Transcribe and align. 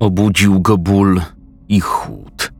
Obudził 0.00 0.60
go 0.60 0.78
ból 0.78 1.20
i 1.68 1.80
chłód. 1.80 2.52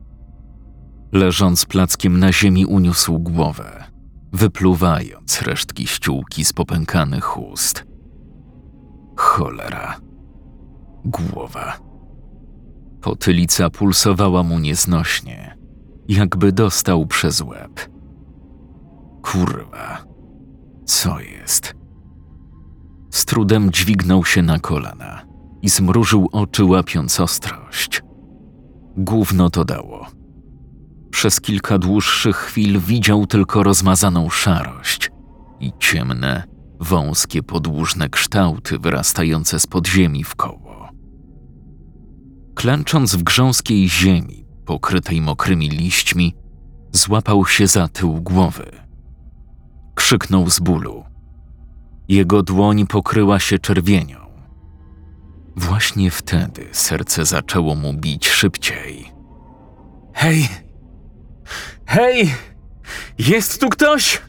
Leżąc 1.13 1.67
plackiem 1.67 2.19
na 2.19 2.33
ziemi, 2.33 2.67
uniósł 2.67 3.19
głowę, 3.19 3.85
wypluwając 4.33 5.43
resztki 5.43 5.87
ściółki 5.87 6.45
z 6.45 6.53
popękanych 6.53 7.39
ust. 7.39 7.85
Cholera. 9.17 9.97
Głowa. 11.05 11.79
Potylica 13.01 13.71
pulsowała 13.71 14.43
mu 14.43 14.59
nieznośnie, 14.59 15.57
jakby 16.09 16.53
dostał 16.53 17.07
przez 17.07 17.41
łeb. 17.41 17.91
Kurwa. 19.23 20.05
Co 20.85 21.21
jest? 21.21 21.75
Z 23.11 23.25
trudem 23.25 23.71
dźwignął 23.71 24.25
się 24.25 24.43
na 24.43 24.59
kolana 24.59 25.28
i 25.63 25.69
zmrużył 25.69 26.29
oczy, 26.33 26.65
łapiąc 26.65 27.21
ostrość. 27.21 28.03
Gówno 28.97 29.51
to 29.51 29.65
dało. 29.65 30.07
Przez 31.11 31.41
kilka 31.41 31.79
dłuższych 31.79 32.37
chwil 32.37 32.81
widział 32.81 33.27
tylko 33.27 33.63
rozmazaną 33.63 34.31
szarość 34.31 35.11
i 35.61 35.73
ciemne, 35.79 36.43
wąskie, 36.81 37.43
podłużne 37.43 38.09
kształty 38.09 38.79
wyrastające 38.79 39.61
z 39.61 39.67
podziemi 39.67 40.25
w 40.25 40.35
koło. 40.35 40.89
Klęcząc 42.55 43.15
w 43.15 43.23
grząskiej 43.23 43.89
ziemi, 43.89 44.47
pokrytej 44.67 45.21
mokrymi 45.21 45.71
liśćmi, 45.71 46.35
złapał 46.93 47.47
się 47.47 47.67
za 47.67 47.89
tył 47.89 48.23
głowy. 48.23 48.71
Krzyknął 49.95 50.51
z 50.51 50.61
bólu. 50.61 51.05
Jego 52.09 52.43
dłoń 52.43 52.87
pokryła 52.87 53.39
się 53.39 53.59
czerwienią. 53.59 54.28
Właśnie 55.59 56.11
wtedy 56.11 56.69
serce 56.73 57.25
zaczęło 57.25 57.75
mu 57.75 57.95
bić 57.95 58.29
szybciej. 58.29 59.13
Hej! 60.15 60.49
Hej! 61.87 62.35
Jest 63.19 63.61
tu 63.61 63.69
ktoś? 63.69 64.23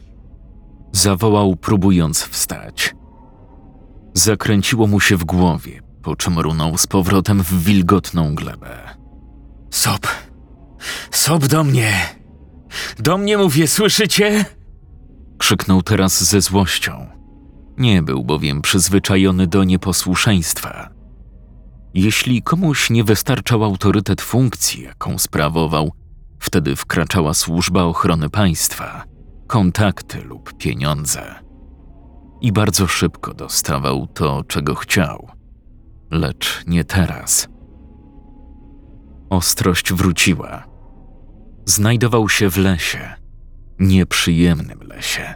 Zawołał, 0.92 1.56
próbując 1.56 2.22
wstać. 2.22 2.94
Zakręciło 4.14 4.86
mu 4.86 5.00
się 5.00 5.16
w 5.16 5.24
głowie, 5.24 5.82
po 6.02 6.16
czym 6.16 6.38
runął 6.38 6.78
z 6.78 6.86
powrotem 6.86 7.42
w 7.42 7.64
wilgotną 7.64 8.34
glebę. 8.34 8.94
Sob! 9.70 10.06
Sob 11.10 11.46
do 11.46 11.64
mnie! 11.64 11.92
Do 12.98 13.18
mnie 13.18 13.38
mówię, 13.38 13.68
słyszycie? 13.68 14.44
Krzyknął 15.38 15.82
teraz 15.82 16.24
ze 16.24 16.40
złością. 16.40 17.06
Nie 17.78 18.02
był 18.02 18.24
bowiem 18.24 18.62
przyzwyczajony 18.62 19.46
do 19.46 19.64
nieposłuszeństwa. 19.64 20.99
Jeśli 21.94 22.42
komuś 22.42 22.90
nie 22.90 23.04
wystarczał 23.04 23.64
autorytet 23.64 24.20
funkcji, 24.20 24.82
jaką 24.82 25.18
sprawował, 25.18 25.92
wtedy 26.38 26.76
wkraczała 26.76 27.34
służba 27.34 27.82
ochrony 27.82 28.30
państwa, 28.30 29.04
kontakty 29.46 30.22
lub 30.24 30.52
pieniądze. 30.56 31.34
I 32.40 32.52
bardzo 32.52 32.86
szybko 32.86 33.34
dostawał 33.34 34.06
to, 34.06 34.44
czego 34.44 34.74
chciał. 34.74 35.28
Lecz 36.10 36.64
nie 36.66 36.84
teraz. 36.84 37.48
Ostrość 39.30 39.92
wróciła. 39.92 40.64
Znajdował 41.66 42.28
się 42.28 42.50
w 42.50 42.56
lesie, 42.56 43.14
nieprzyjemnym 43.78 44.80
lesie, 44.82 45.34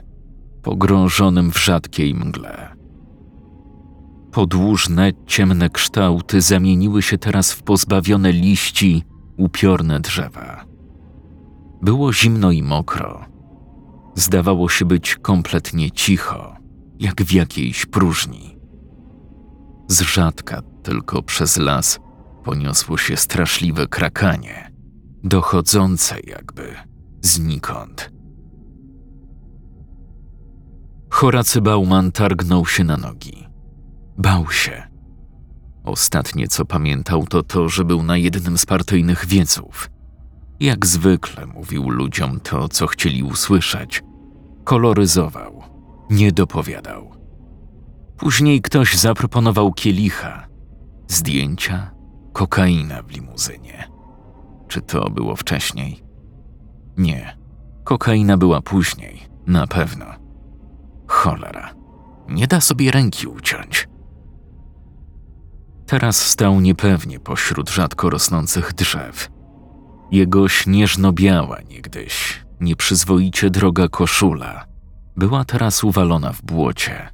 pogrążonym 0.63 1.53
w 1.53 1.59
rzadkiej 1.59 2.15
mgle. 2.15 2.74
Podłużne, 4.35 5.13
ciemne 5.27 5.71
kształty 5.71 6.41
zamieniły 6.41 7.03
się 7.03 7.19
teraz 7.19 7.53
w 7.53 7.63
pozbawione 7.63 8.33
liści, 8.33 9.05
upiorne 9.37 10.01
drzewa. 10.01 10.65
Było 11.83 12.13
zimno 12.13 12.51
i 12.51 12.63
mokro. 12.63 13.25
Zdawało 14.15 14.69
się 14.69 14.85
być 14.85 15.17
kompletnie 15.17 15.91
cicho, 15.91 16.57
jak 16.99 17.23
w 17.23 17.33
jakiejś 17.33 17.87
próżni. 17.87 18.59
Z 19.89 20.01
rzadka 20.01 20.63
tylko 20.83 21.23
przez 21.23 21.57
las 21.57 22.01
poniosło 22.45 22.99
się 22.99 23.17
straszliwe 23.17 23.87
krakanie, 23.87 24.73
dochodzące 25.25 26.17
jakby 26.27 26.75
znikąd. 27.23 28.13
Horacy 31.11 31.61
Bauman 31.61 32.13
targnął 32.13 32.67
się 32.67 32.85
na 32.85 32.97
nogi. 32.97 33.54
Bał 34.19 34.51
się. 34.51 34.83
Ostatnie, 35.85 36.49
co 36.49 36.65
pamiętał, 36.65 37.27
to 37.27 37.43
to, 37.43 37.69
że 37.69 37.85
był 37.85 38.03
na 38.03 38.17
jednym 38.17 38.59
z 38.59 38.67
partyjnych 38.67 39.27
wieców. 39.27 39.91
Jak 40.61 40.87
zwykle 40.87 41.47
mówił 41.47 41.91
ludziom 41.91 42.41
to, 42.41 42.69
co 42.69 42.87
chcieli 42.87 43.23
usłyszeć. 43.23 44.03
Koloryzował, 44.65 45.63
nie 46.11 46.33
dopowiadał. 46.33 47.11
Później 48.17 48.63
ktoś 48.63 48.97
zaproponował 48.97 49.73
kielicha, 49.73 50.49
zdjęcia, 51.09 51.91
kokaina 52.33 53.03
w 53.03 53.11
limuzynie. 53.11 53.89
Czy 54.69 54.81
to 54.81 55.11
było 55.11 55.37
wcześniej? 55.37 56.05
Nie. 56.97 57.37
Kokaina 57.85 58.37
była 58.37 58.63
później, 58.63 59.23
na 59.47 59.67
pewno. 59.67 60.07
Cholera. 61.07 61.75
Nie 62.29 62.47
da 62.47 62.61
sobie 62.61 62.91
ręki 62.91 63.27
uciąć. 63.27 63.89
Teraz 65.87 66.27
stał 66.27 66.61
niepewnie 66.61 67.21
pośród 67.21 67.71
rzadko 67.71 68.11
rosnących 68.11 68.73
drzew. 68.73 69.31
Jego 70.11 70.49
śnieżno-biała 70.49 71.59
niegdyś, 71.69 72.45
nieprzyzwoicie 72.61 73.51
droga 73.51 73.89
koszula, 73.89 74.65
była 75.17 75.45
teraz 75.45 75.85
uwalona 75.85 76.33
w 76.33 76.43
błocie. 76.43 77.09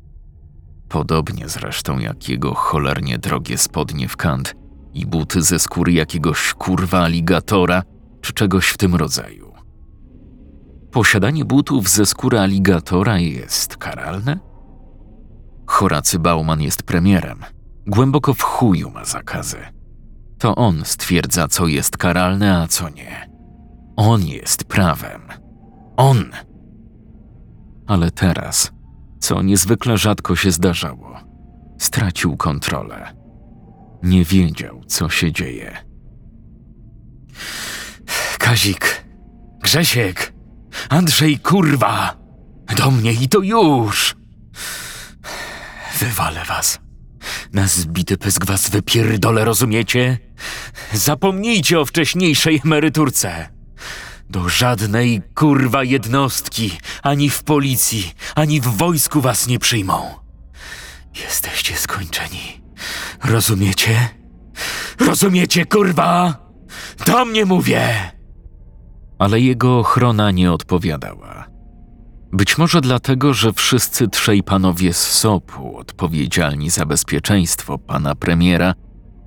Podobnie 0.88 1.48
zresztą 1.48 1.98
jak 1.98 2.28
jego 2.28 2.54
cholernie 2.54 3.18
drogie 3.18 3.58
spodnie 3.58 4.08
w 4.08 4.16
kant 4.16 4.54
i 4.94 5.06
buty 5.06 5.42
ze 5.42 5.58
skóry 5.58 5.92
jakiegoś 5.92 6.54
kurwa 6.54 7.02
aligatora 7.02 7.82
czy 8.20 8.32
czegoś 8.32 8.68
w 8.68 8.76
tym 8.76 8.94
rodzaju. 8.94 9.52
Posiadanie 10.90 11.44
butów 11.44 11.88
ze 11.88 12.06
skóry 12.06 12.38
aligatora 12.38 13.18
jest 13.18 13.76
karalne? 13.76 14.38
Horacy 15.66 16.18
Bauman 16.18 16.60
jest 16.60 16.82
premierem. 16.82 17.38
Głęboko 17.90 18.34
w 18.34 18.42
chuju 18.42 18.90
ma 18.90 19.04
zakazy. 19.04 19.58
To 20.38 20.54
on 20.54 20.82
stwierdza, 20.84 21.48
co 21.48 21.66
jest 21.66 21.96
karalne, 21.96 22.58
a 22.58 22.68
co 22.68 22.88
nie. 22.88 23.30
On 23.96 24.22
jest 24.22 24.64
prawem. 24.64 25.22
On! 25.96 26.24
Ale 27.86 28.10
teraz, 28.10 28.72
co 29.20 29.42
niezwykle 29.42 29.98
rzadko 29.98 30.36
się 30.36 30.50
zdarzało, 30.50 31.20
stracił 31.78 32.36
kontrolę. 32.36 33.14
Nie 34.02 34.24
wiedział, 34.24 34.84
co 34.86 35.08
się 35.08 35.32
dzieje. 35.32 35.76
Kazik, 38.38 39.04
Grzesiek, 39.62 40.32
Andrzej, 40.88 41.38
kurwa! 41.38 42.16
Do 42.76 42.90
mnie 42.90 43.12
i 43.12 43.28
to 43.28 43.38
już! 43.38 44.16
Wywalę 45.98 46.44
was. 46.44 46.89
Na 47.52 47.66
zbity 47.66 48.16
pysk 48.16 48.44
was 48.44 48.70
wypierdolę, 48.70 49.44
rozumiecie? 49.44 50.18
Zapomnijcie 50.92 51.80
o 51.80 51.84
wcześniejszej 51.84 52.60
emeryturce. 52.64 53.48
Do 54.30 54.48
żadnej 54.48 55.22
kurwa 55.34 55.84
jednostki, 55.84 56.78
ani 57.02 57.30
w 57.30 57.42
policji, 57.42 58.12
ani 58.34 58.60
w 58.60 58.64
wojsku 58.64 59.20
was 59.20 59.46
nie 59.46 59.58
przyjmą. 59.58 60.14
Jesteście 61.24 61.76
skończeni. 61.76 62.62
Rozumiecie? 63.24 64.08
Rozumiecie, 65.00 65.66
kurwa? 65.66 66.36
Do 67.06 67.24
mnie 67.24 67.44
mówię! 67.46 68.10
ale 69.20 69.40
jego 69.40 69.78
ochrona 69.78 70.30
nie 70.30 70.52
odpowiadała. 70.52 71.49
Być 72.32 72.58
może 72.58 72.80
dlatego, 72.80 73.34
że 73.34 73.52
wszyscy 73.52 74.08
trzej 74.08 74.42
panowie 74.42 74.92
z 74.92 75.12
SOP-u, 75.12 75.76
odpowiedzialni 75.76 76.70
za 76.70 76.86
bezpieczeństwo 76.86 77.78
pana 77.78 78.14
premiera, 78.14 78.74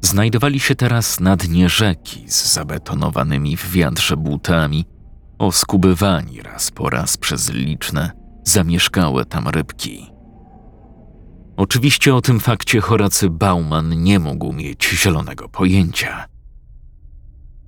znajdowali 0.02 0.60
się 0.60 0.76
teraz 0.76 1.20
na 1.20 1.36
dnie 1.36 1.70
rzeki 1.70 2.24
z 2.28 2.54
zabetonowanymi 2.54 3.58
w 3.58 3.72
wiatrze 3.72 4.18
butami, 4.18 4.86
oskubywani 5.40 6.42
raz 6.42 6.72
po 6.72 6.90
raz 6.90 7.18
przez 7.18 7.54
liczne, 7.54 8.12
zamieszkałe 8.44 9.26
tam 9.26 9.48
rybki. 9.48 10.14
Oczywiście 11.58 12.16
o 12.16 12.22
tym 12.22 12.40
fakcie 12.40 12.82
Horacy 12.82 13.30
Bauman 13.30 14.04
nie 14.04 14.20
mógł 14.20 14.54
mieć 14.54 14.90
zielonego 14.90 15.50
pojęcia. 15.50 16.26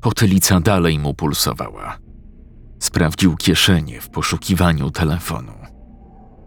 Potylica 0.01 0.59
dalej 0.59 0.99
mu 0.99 1.13
pulsowała. 1.13 2.04
Sprawdził 2.79 3.35
kieszenie 3.37 4.01
w 4.01 4.09
poszukiwaniu 4.09 4.91
telefonu. 4.91 5.53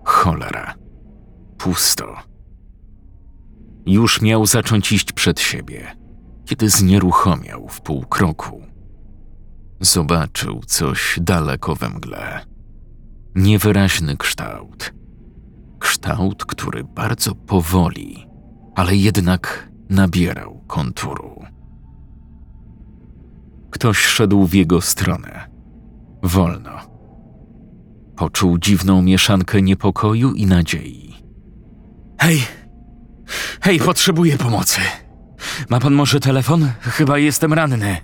Cholera. 0.04 0.74
Pusto. 1.58 2.16
Już 3.86 4.22
miał 4.22 4.46
zacząć 4.46 4.92
iść 4.92 5.12
przed 5.12 5.40
siebie, 5.40 5.96
kiedy 6.44 6.68
znieruchomiał 6.70 7.68
w 7.68 7.80
pół 7.80 8.06
kroku. 8.06 8.62
Zobaczył 9.80 10.60
coś 10.66 11.18
daleko 11.22 11.74
we 11.74 11.88
mgle. 11.88 12.44
Niewyraźny 13.34 14.16
kształt. 14.16 14.94
Kształt, 15.78 16.44
który 16.44 16.84
bardzo 16.84 17.34
powoli, 17.34 18.26
ale 18.74 18.96
jednak 18.96 19.70
nabierał 19.90 20.64
konturu. 20.66 21.44
Ktoś 23.70 23.98
szedł 23.98 24.46
w 24.46 24.54
jego 24.54 24.80
stronę. 24.80 25.57
Wolno. 26.22 26.80
Poczuł 28.16 28.58
dziwną 28.58 29.02
mieszankę 29.02 29.62
niepokoju 29.62 30.32
i 30.32 30.46
nadziei. 30.46 31.14
Hej! 32.20 32.42
Hej, 33.60 33.78
potrzebuję 33.80 34.38
pomocy. 34.38 34.80
Ma 35.68 35.80
pan 35.80 35.94
może 35.94 36.20
telefon? 36.20 36.70
Chyba 36.80 37.18
jestem 37.18 37.52
ranny. 37.52 37.96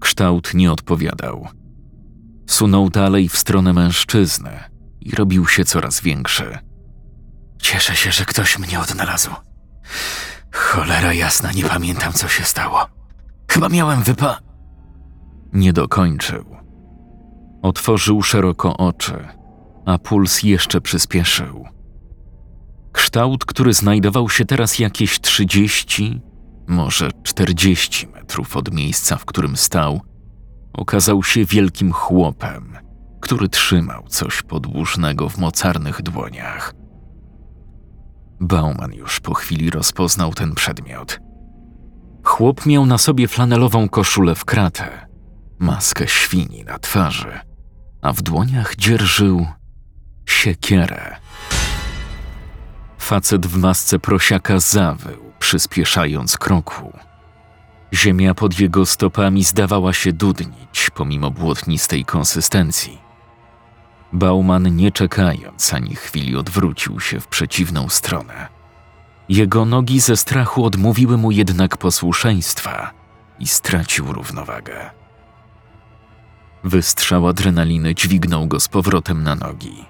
Kształt 0.00 0.54
nie 0.54 0.72
odpowiadał. 0.72 1.48
Sunął 2.46 2.90
dalej 2.90 3.28
w 3.28 3.38
stronę 3.38 3.72
mężczyzny 3.72 4.50
i 5.00 5.10
robił 5.10 5.46
się 5.46 5.64
coraz 5.64 6.00
większy. 6.00 6.58
Cieszę 7.62 7.96
się, 7.96 8.12
że 8.12 8.24
ktoś 8.24 8.58
mnie 8.58 8.80
odnalazł. 8.80 9.30
Cholera 10.52 11.12
jasna, 11.12 11.52
nie 11.52 11.64
pamiętam 11.64 12.12
co 12.12 12.28
się 12.28 12.44
stało. 12.44 12.86
Chyba 13.50 13.68
miałem 13.68 14.02
wypa... 14.02 14.38
Nie 15.52 15.72
dokończył. 15.72 16.56
Otworzył 17.64 18.22
szeroko 18.22 18.76
oczy, 18.76 19.28
a 19.86 19.98
puls 19.98 20.42
jeszcze 20.42 20.80
przyspieszył. 20.80 21.64
Kształt, 22.92 23.44
który 23.44 23.74
znajdował 23.74 24.28
się 24.30 24.44
teraz 24.44 24.78
jakieś 24.78 25.20
30, 25.20 26.20
może 26.68 27.10
40 27.22 28.06
metrów 28.08 28.56
od 28.56 28.74
miejsca, 28.74 29.16
w 29.16 29.24
którym 29.24 29.56
stał, 29.56 30.00
okazał 30.72 31.22
się 31.22 31.44
wielkim 31.44 31.92
chłopem, 31.92 32.78
który 33.20 33.48
trzymał 33.48 34.04
coś 34.08 34.42
podłużnego 34.42 35.28
w 35.28 35.38
mocarnych 35.38 36.02
dłoniach. 36.02 36.74
Bauman 38.40 38.92
już 38.92 39.20
po 39.20 39.34
chwili 39.34 39.70
rozpoznał 39.70 40.34
ten 40.34 40.54
przedmiot. 40.54 41.20
Chłop 42.24 42.66
miał 42.66 42.86
na 42.86 42.98
sobie 42.98 43.28
flanelową 43.28 43.88
koszulę 43.88 44.34
w 44.34 44.44
kratę, 44.44 45.06
maskę 45.58 46.08
świni 46.08 46.64
na 46.64 46.78
twarzy, 46.78 47.53
a 48.04 48.12
w 48.12 48.22
dłoniach 48.22 48.76
dzierżył 48.76 49.46
siekierę. 50.26 51.16
Facet 52.98 53.46
w 53.46 53.56
masce 53.56 53.98
prosiaka 53.98 54.58
zawył, 54.58 55.32
przyspieszając 55.38 56.38
kroku. 56.38 56.98
Ziemia 57.94 58.34
pod 58.34 58.60
jego 58.60 58.86
stopami 58.86 59.44
zdawała 59.44 59.92
się 59.92 60.12
dudnić 60.12 60.90
pomimo 60.94 61.30
błotnistej 61.30 62.04
konsystencji. 62.04 62.98
Bauman, 64.12 64.76
nie 64.76 64.92
czekając 64.92 65.74
ani 65.74 65.94
chwili, 65.94 66.36
odwrócił 66.36 67.00
się 67.00 67.20
w 67.20 67.26
przeciwną 67.26 67.88
stronę. 67.88 68.48
Jego 69.28 69.64
nogi 69.64 70.00
ze 70.00 70.16
strachu 70.16 70.64
odmówiły 70.64 71.16
mu 71.16 71.30
jednak 71.30 71.76
posłuszeństwa 71.76 72.90
i 73.38 73.46
stracił 73.46 74.12
równowagę. 74.12 75.03
Wystrzał 76.64 77.28
adrenaliny 77.28 77.94
dźwignął 77.94 78.46
go 78.46 78.60
z 78.60 78.68
powrotem 78.68 79.22
na 79.22 79.34
nogi 79.34 79.84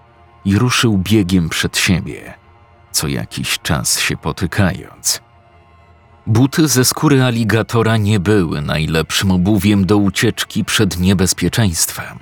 i 0.44 0.58
ruszył 0.58 0.98
biegiem 0.98 1.48
przed 1.48 1.78
siebie, 1.78 2.34
co 2.92 3.08
jakiś 3.08 3.58
czas 3.58 4.00
się 4.00 4.16
potykając. 4.16 5.20
Buty 6.26 6.68
ze 6.68 6.84
skóry 6.84 7.22
aligatora 7.22 7.96
nie 7.96 8.20
były 8.20 8.62
najlepszym 8.62 9.30
obuwiem 9.30 9.86
do 9.86 9.96
ucieczki 9.96 10.64
przed 10.64 11.00
niebezpieczeństwem. 11.00 12.18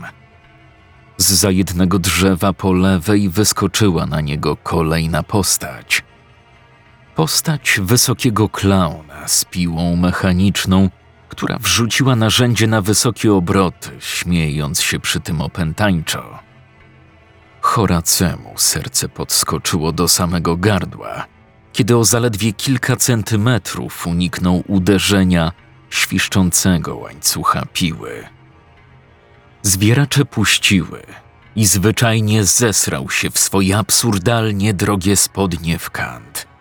Z 1.17 1.43
jednego 1.43 1.99
drzewa 1.99 2.53
po 2.53 2.73
lewej 2.73 3.29
wyskoczyła 3.29 4.07
na 4.07 4.21
niego 4.21 4.57
kolejna 4.57 5.23
postać. 5.23 6.05
Postać 7.15 7.81
wysokiego 7.83 8.49
klauna 8.49 9.29
z 9.29 9.45
piłą 9.45 9.97
mechaniczną, 9.97 10.91
która 11.33 11.59
wrzuciła 11.59 12.17
narzędzie 12.17 12.67
na 12.67 12.81
wysokie 12.81 13.33
obroty, 13.33 13.91
śmiejąc 13.99 14.81
się 14.83 15.01
przy 15.01 15.21
tym 15.21 15.41
opętańczo. 15.41 16.39
Horacemu 17.61 18.53
serce 18.57 19.09
podskoczyło 19.09 19.93
do 19.93 20.09
samego 20.09 20.57
gardła, 20.57 21.27
kiedy 21.73 21.97
o 21.97 22.05
zaledwie 22.05 22.53
kilka 22.53 22.97
centymetrów 22.97 24.07
uniknął 24.07 24.65
uderzenia 24.69 25.53
świszczącego 25.91 26.97
łańcucha 26.97 27.67
piły. 27.73 28.25
Zwieracze 29.63 30.25
puściły 30.25 31.03
i 31.57 31.67
zwyczajnie 31.67 32.45
zesrał 32.45 33.11
się 33.11 33.31
w 33.31 33.39
swoje 33.39 33.79
absurdalnie 33.79 34.75
drogie 34.75 35.17
spodnie 35.17 35.79
w 35.79 35.91
kant. 35.91 36.52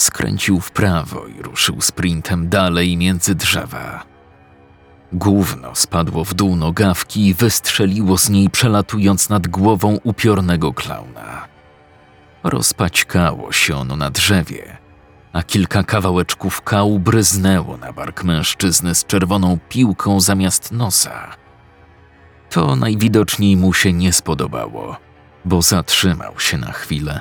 Skręcił 0.00 0.60
w 0.60 0.70
prawo 0.70 1.26
i 1.26 1.42
ruszył 1.42 1.80
sprintem 1.80 2.48
dalej 2.48 2.96
między 2.96 3.34
drzewa. 3.34 4.04
Gówno 5.12 5.74
spadło 5.74 6.24
w 6.24 6.34
dół 6.34 6.56
nogawki 6.56 7.26
i 7.26 7.34
wystrzeliło 7.34 8.18
z 8.18 8.28
niej, 8.28 8.50
przelatując 8.50 9.28
nad 9.28 9.48
głową 9.48 9.98
upiornego 10.04 10.72
klauna. 10.72 11.48
Rozpaćkało 12.42 13.52
się 13.52 13.76
ono 13.76 13.96
na 13.96 14.10
drzewie, 14.10 14.76
a 15.32 15.42
kilka 15.42 15.82
kawałeczków 15.82 16.62
kału 16.62 16.98
bryznęło 16.98 17.76
na 17.76 17.92
bark 17.92 18.24
mężczyzny 18.24 18.94
z 18.94 19.06
czerwoną 19.06 19.58
piłką 19.68 20.20
zamiast 20.20 20.72
nosa. 20.72 21.36
To 22.50 22.76
najwidoczniej 22.76 23.56
mu 23.56 23.72
się 23.72 23.92
nie 23.92 24.12
spodobało, 24.12 24.96
bo 25.44 25.62
zatrzymał 25.62 26.40
się 26.40 26.58
na 26.58 26.72
chwilę, 26.72 27.20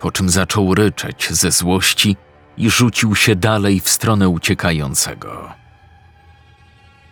po 0.00 0.12
czym 0.12 0.30
zaczął 0.30 0.74
ryczeć 0.74 1.28
ze 1.30 1.50
złości 1.50 2.16
i 2.56 2.70
rzucił 2.70 3.14
się 3.14 3.36
dalej 3.36 3.80
w 3.80 3.88
stronę 3.90 4.28
uciekającego. 4.28 5.54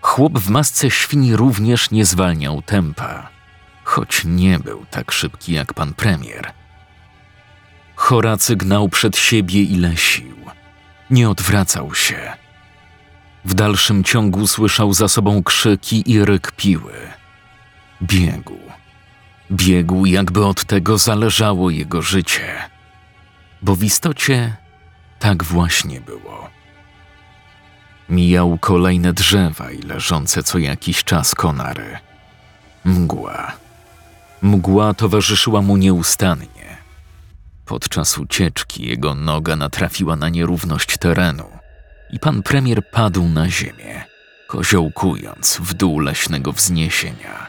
Chłop 0.01 0.39
w 0.39 0.51
masce 0.51 0.91
świni 0.91 1.37
również 1.37 1.91
nie 1.91 2.05
zwalniał 2.05 2.63
tempa, 2.63 3.29
choć 3.85 4.23
nie 4.25 4.59
był 4.59 4.87
tak 4.91 5.13
szybki 5.13 5.53
jak 5.53 5.75
pan 5.75 5.95
premier. 5.95 6.53
Horacy 7.97 8.57
gnał 8.57 8.89
przed 8.89 9.17
siebie 9.17 9.63
ile 9.63 9.97
sił. 9.97 10.37
Nie 11.11 11.31
odwracał 11.31 11.95
się. 11.95 12.33
W 13.45 13.55
dalszym 13.55 14.05
ciągu 14.05 14.47
słyszał 14.47 14.93
za 14.93 15.09
sobą 15.09 15.43
krzyki 15.43 16.11
i 16.11 16.25
ryk 16.25 16.53
piły. 16.53 16.93
Biegł. 18.03 18.59
Biegł, 19.51 20.07
jakby 20.07 20.47
od 20.47 20.65
tego 20.65 20.99
zależało 20.99 21.71
jego 21.71 22.03
życie. 22.03 22.69
Bo 23.63 23.75
w 23.75 23.85
istocie 23.85 24.57
tak 25.19 25.45
właśnie 25.45 26.01
było. 26.01 26.51
Mijał 28.09 28.59
kolejne 28.59 29.13
drzewa 29.13 29.71
i 29.71 29.83
leżące 29.83 30.43
co 30.43 30.59
jakiś 30.59 31.05
czas 31.05 31.35
konary. 31.35 31.99
Mgła. 32.85 33.53
Mgła 34.43 34.95
towarzyszyła 34.95 35.63
mu 35.63 35.77
nieustannie. 35.77 36.77
Podczas 37.65 38.19
ucieczki 38.19 38.87
jego 38.87 39.15
noga 39.15 39.57
natrafiła 39.57 40.17
na 40.17 40.29
nierówność 40.29 40.99
terenu 40.99 41.45
i 42.11 42.19
pan 42.19 42.43
premier 42.43 42.91
padł 42.91 43.29
na 43.29 43.51
ziemię, 43.51 44.05
koziołkując 44.47 45.59
w 45.61 45.75
dół 45.75 46.01
leśnego 46.01 46.53
wzniesienia. 46.53 47.47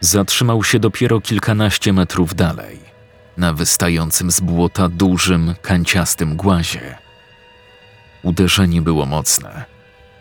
Zatrzymał 0.00 0.64
się 0.64 0.78
dopiero 0.78 1.20
kilkanaście 1.20 1.92
metrów 1.92 2.34
dalej, 2.34 2.80
na 3.36 3.52
wystającym 3.52 4.30
z 4.30 4.40
błota 4.40 4.88
dużym, 4.88 5.54
kanciastym 5.62 6.36
głazie. 6.36 6.98
Uderzenie 8.22 8.82
było 8.82 9.06
mocne. 9.06 9.64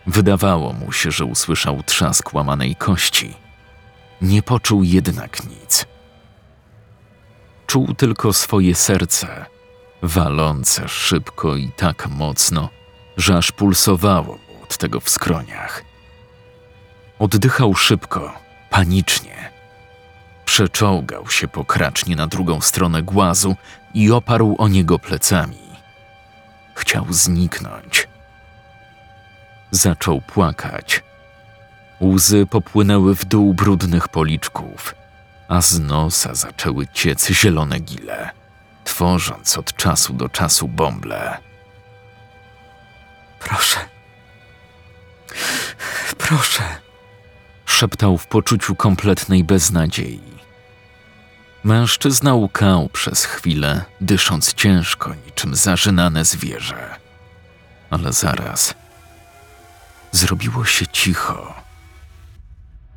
Wydawało 0.08 0.74
mu 0.74 0.92
się, 0.92 1.12
że 1.12 1.26
usłyszał 1.26 1.84
trzask 1.84 2.34
łamanej 2.34 2.76
kości. 2.76 3.34
Nie 4.22 4.44
poczuł 4.44 4.84
jednak 4.84 5.44
nic. 5.44 5.86
Czuł 7.68 7.94
tylko 7.94 8.34
swoje 8.34 8.76
serce, 8.76 9.46
walące 10.02 10.88
szybko 10.88 11.56
i 11.56 11.72
tak 11.76 12.08
mocno, 12.08 12.70
że 13.18 13.38
aż 13.38 13.52
pulsowało 13.52 14.34
mu 14.34 14.64
od 14.64 14.78
tego 14.78 15.00
w 15.00 15.10
skroniach. 15.10 15.84
Oddychał 17.20 17.76
szybko, 17.76 18.34
panicznie. 18.70 19.45
Przeczołgał 20.56 21.30
się 21.30 21.48
pokracznie 21.48 22.16
na 22.16 22.28
drugą 22.28 22.62
stronę 22.62 23.04
głazu 23.04 23.56
i 23.94 24.12
oparł 24.12 24.56
o 24.58 24.68
niego 24.68 25.00
plecami. 25.00 25.58
Chciał 26.76 27.06
zniknąć. 27.10 28.08
Zaczął 29.72 30.22
płakać. 30.22 31.04
Łzy 32.02 32.46
popłynęły 32.46 33.16
w 33.16 33.26
dół 33.26 33.54
brudnych 33.54 34.08
policzków, 34.08 34.96
a 35.48 35.62
z 35.62 35.80
nosa 35.80 36.36
zaczęły 36.36 36.88
ciec 36.88 37.30
zielone 37.30 37.80
gile, 37.80 38.30
tworząc 38.84 39.58
od 39.58 39.76
czasu 39.76 40.14
do 40.14 40.30
czasu 40.30 40.68
bąble. 40.68 41.38
Proszę. 43.40 43.80
Proszę. 46.18 46.64
Szeptał 47.66 48.18
w 48.18 48.28
poczuciu 48.28 48.76
kompletnej 48.76 49.44
beznadziei. 49.44 50.35
Mężczyzna 51.66 52.34
łkał 52.34 52.90
przez 52.90 53.26
chwilę, 53.26 53.86
dysząc 54.02 54.54
ciężko, 54.54 55.14
niczym 55.26 55.56
zażynane 55.56 56.26
zwierzę. 56.26 56.96
Ale 57.90 58.14
zaraz 58.14 58.74
zrobiło 60.12 60.66
się 60.66 60.88
cicho. 60.88 61.54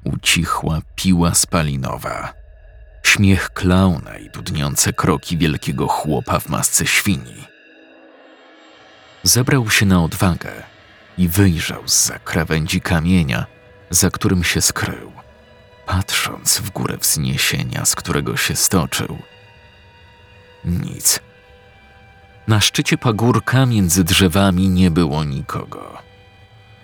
Ucichła 0.04 0.80
piła 0.94 1.34
spalinowa, 1.34 2.32
śmiech 3.02 3.50
klauna 3.50 4.18
i 4.18 4.30
dudniące 4.30 4.92
kroki 4.92 5.38
wielkiego 5.38 5.88
chłopa 5.88 6.40
w 6.40 6.48
masce 6.48 6.87
świni. 6.87 7.44
Zebrał 9.22 9.70
się 9.70 9.87
na 9.87 10.04
odwagę 10.04 10.52
i 11.18 11.28
wyjrzał 11.28 11.82
z 11.87 12.12
krawędzi 12.25 12.80
kamienia, 12.80 13.46
za 13.90 14.10
którym 14.10 14.44
się 14.44 14.60
skrył, 14.60 15.12
patrząc 15.88 16.59
w 16.59 16.71
górę 16.71 16.97
wzniesienia, 16.97 17.85
z 17.85 17.95
którego 17.95 18.37
się 18.37 18.57
stoczył. 18.57 19.18
Nic. 20.64 21.21
Na 22.49 22.61
szczycie 22.61 22.99
pagórka 22.99 23.66
między 23.66 24.04
drzewami 24.04 24.68
nie 24.68 24.90
było 24.90 25.25
nikogo. 25.25 25.99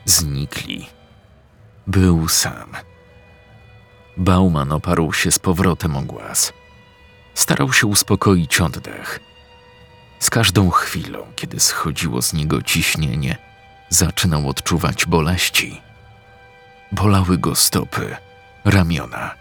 Znikli. 0.04 0.86
Był 1.86 2.28
sam. 2.28 2.76
Bauman 4.16 4.72
oparł 4.72 5.12
się 5.12 5.30
z 5.30 5.38
powrotem 5.38 5.96
o 5.96 6.02
głaz. 6.02 6.52
Starał 7.34 7.72
się 7.72 7.86
uspokoić 7.86 8.60
oddech. 8.60 9.20
Z 10.18 10.30
każdą 10.30 10.70
chwilą, 10.70 11.26
kiedy 11.36 11.60
schodziło 11.60 12.22
z 12.22 12.32
niego 12.32 12.62
ciśnienie, 12.62 13.36
zaczynał 13.88 14.48
odczuwać 14.48 15.06
boleści. 15.06 15.80
Bolały 16.92 17.38
go 17.38 17.54
stopy, 17.54 18.16
ramiona 18.64 19.34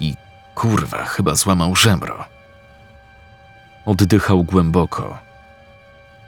i 0.00 0.14
kurwa 0.54 1.04
chyba 1.04 1.34
złamał 1.34 1.76
żebro. 1.76 2.24
Oddychał 3.86 4.44
głęboko. 4.44 5.18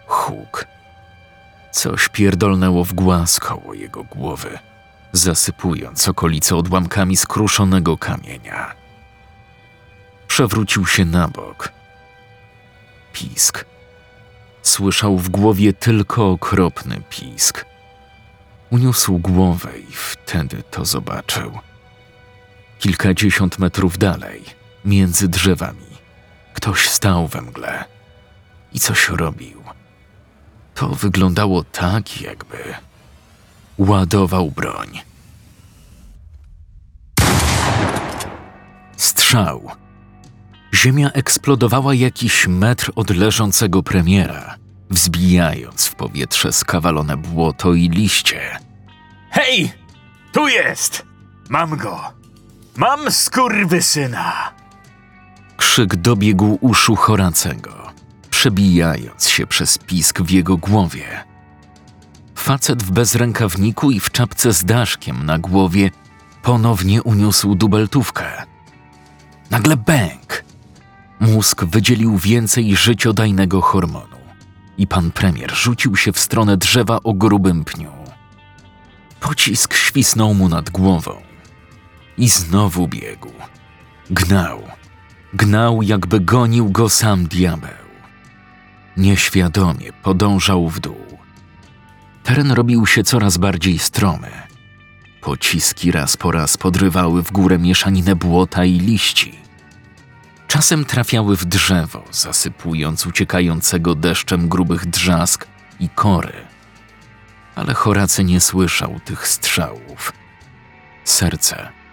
Huk. 0.06 0.66
Coś 1.70 2.08
pierdolnęło 2.08 2.84
w 2.84 2.92
głaz 2.92 3.40
koło 3.40 3.74
jego 3.74 4.04
głowy, 4.04 4.58
zasypując 5.12 6.08
okolice 6.08 6.56
odłamkami 6.56 7.16
skruszonego 7.16 7.98
kamienia. 7.98 8.74
Przewrócił 10.26 10.86
się 10.86 11.04
na 11.04 11.28
bok. 11.28 11.72
Pisk. 13.12 13.64
Słyszał 14.62 15.18
w 15.18 15.28
głowie 15.28 15.72
tylko 15.72 16.30
okropny 16.30 17.02
pisk. 17.10 17.64
Uniósł 18.70 19.18
głowę 19.18 19.78
i 19.78 19.92
wtedy 19.92 20.62
to 20.70 20.84
zobaczył. 20.84 21.58
Kilkadziesiąt 22.84 23.58
metrów 23.58 23.98
dalej, 23.98 24.44
między 24.84 25.28
drzewami, 25.28 25.86
ktoś 26.54 26.88
stał 26.88 27.28
we 27.28 27.40
mgle 27.40 27.84
i 28.72 28.80
coś 28.80 29.08
robił. 29.08 29.62
To 30.74 30.88
wyglądało 30.88 31.64
tak, 31.64 32.20
jakby 32.20 32.58
ładował 33.78 34.50
broń. 34.50 35.00
Strzał. 38.96 39.70
Ziemia 40.74 41.10
eksplodowała 41.10 41.94
jakiś 41.94 42.46
metr 42.46 42.92
od 42.96 43.10
leżącego 43.10 43.82
premiera, 43.82 44.54
wzbijając 44.90 45.86
w 45.86 45.94
powietrze 45.94 46.52
skawalone 46.52 47.16
błoto 47.16 47.74
i 47.74 47.88
liście. 47.88 48.58
Hej! 49.30 49.72
Tu 50.32 50.48
jest! 50.48 51.06
Mam 51.48 51.76
go! 51.76 52.23
Mam 52.76 53.10
skurwysyna! 53.10 54.52
Krzyk 55.56 55.96
dobiegł 55.96 56.58
uszu 56.60 56.96
Horacego, 56.96 57.92
przebijając 58.30 59.28
się 59.28 59.46
przez 59.46 59.78
pisk 59.78 60.20
w 60.20 60.30
jego 60.30 60.56
głowie. 60.56 61.24
Facet 62.34 62.82
w 62.82 62.90
bezrękawniku 62.90 63.90
i 63.90 64.00
w 64.00 64.10
czapce 64.10 64.52
z 64.52 64.64
daszkiem 64.64 65.26
na 65.26 65.38
głowie 65.38 65.90
ponownie 66.42 67.02
uniósł 67.02 67.54
dubeltówkę. 67.54 68.42
Nagle 69.50 69.76
bęk! 69.76 70.44
Mózg 71.20 71.64
wydzielił 71.64 72.18
więcej 72.18 72.76
życiodajnego 72.76 73.60
hormonu 73.60 74.16
i 74.78 74.86
pan 74.86 75.10
premier 75.10 75.54
rzucił 75.54 75.96
się 75.96 76.12
w 76.12 76.18
stronę 76.18 76.56
drzewa 76.56 76.98
o 77.04 77.12
grubym 77.12 77.64
pniu. 77.64 77.92
Pocisk 79.20 79.74
świsnął 79.74 80.34
mu 80.34 80.48
nad 80.48 80.70
głową 80.70 81.23
i 82.18 82.28
znowu 82.28 82.88
biegł. 82.88 83.32
Gnał, 84.10 84.62
gnał, 85.34 85.82
jakby 85.82 86.20
gonił 86.20 86.70
go 86.70 86.88
sam 86.88 87.26
diabeł. 87.26 87.84
Nieświadomie 88.96 89.92
podążał 90.02 90.68
w 90.68 90.80
dół. 90.80 91.18
Teren 92.22 92.52
robił 92.52 92.86
się 92.86 93.04
coraz 93.04 93.38
bardziej 93.38 93.78
stromy. 93.78 94.30
Pociski 95.20 95.92
raz 95.92 96.16
po 96.16 96.32
raz 96.32 96.56
podrywały 96.56 97.22
w 97.22 97.32
górę 97.32 97.58
mieszaninę 97.58 98.16
błota 98.16 98.64
i 98.64 98.78
liści. 98.78 99.38
Czasem 100.46 100.84
trafiały 100.84 101.36
w 101.36 101.44
drzewo, 101.44 102.04
zasypując 102.10 103.06
uciekającego 103.06 103.94
deszczem 103.94 104.48
grubych 104.48 104.86
drzask 104.86 105.46
i 105.80 105.88
kory. 105.88 106.32
Ale 107.54 107.74
Horacy 107.74 108.24
nie 108.24 108.40
słyszał 108.40 109.00
tych 109.04 109.28
strzałów. 109.28 110.12
Serce. 111.04 111.83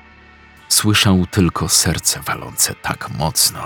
Słyszał 0.71 1.25
tylko 1.31 1.69
serce 1.69 2.19
walące 2.19 2.75
tak 2.81 3.09
mocno, 3.09 3.61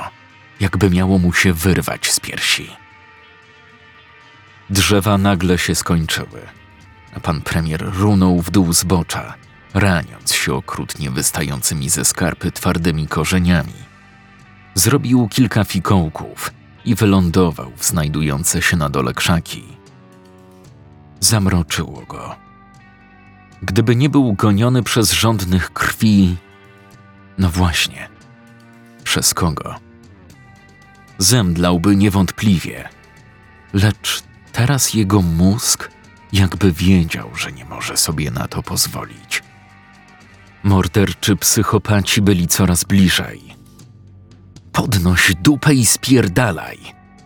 jakby 0.60 0.90
miało 0.90 1.18
mu 1.20 1.34
się 1.34 1.54
wyrwać 1.54 2.12
z 2.12 2.20
piersi. 2.20 2.70
Drzewa 4.70 5.18
nagle 5.18 5.58
się 5.58 5.76
skończyły, 5.76 6.42
a 7.16 7.20
pan 7.20 7.42
premier 7.42 7.94
runął 7.94 8.42
w 8.42 8.52
dół 8.52 8.74
zbocza, 8.74 9.34
raniąc 9.74 10.34
się 10.34 10.54
okrutnie 10.54 11.12
wystającymi 11.12 11.90
ze 11.90 12.06
skarpy 12.06 12.52
twardymi 12.52 13.08
korzeniami. 13.08 13.86
Zrobił 14.74 15.28
kilka 15.28 15.64
fikołków 15.64 16.52
i 16.86 16.96
wylądował 16.96 17.72
w 17.78 17.86
znajdujące 17.86 18.62
się 18.62 18.78
na 18.78 18.90
dole 18.90 19.14
krzaki. 19.14 19.64
Zamroczyło 21.20 22.02
go. 22.02 22.36
Gdyby 23.62 23.96
nie 23.96 24.10
był 24.10 24.34
goniony 24.34 24.84
przez 24.84 25.12
żądnych 25.12 25.74
krwi, 25.74 26.38
no 27.38 27.50
właśnie, 27.50 28.10
przez 29.04 29.34
kogo? 29.34 29.75
Zemdlałby 31.18 31.96
niewątpliwie, 31.96 32.89
lecz 33.74 34.24
teraz 34.51 34.94
jego 34.94 35.22
mózg 35.22 35.89
jakby 36.34 36.72
wiedział, 36.72 37.36
że 37.36 37.51
nie 37.51 37.65
może 37.65 37.98
sobie 37.98 38.32
na 38.32 38.48
to 38.48 38.63
pozwolić. 38.63 39.44
Morderczy 40.63 41.36
psychopaci 41.36 42.22
byli 42.22 42.48
coraz 42.48 42.84
bliżej. 42.84 43.56
Podnoś 44.72 45.34
dupę 45.42 45.74
i 45.74 45.86
spierdalaj, 45.86 46.77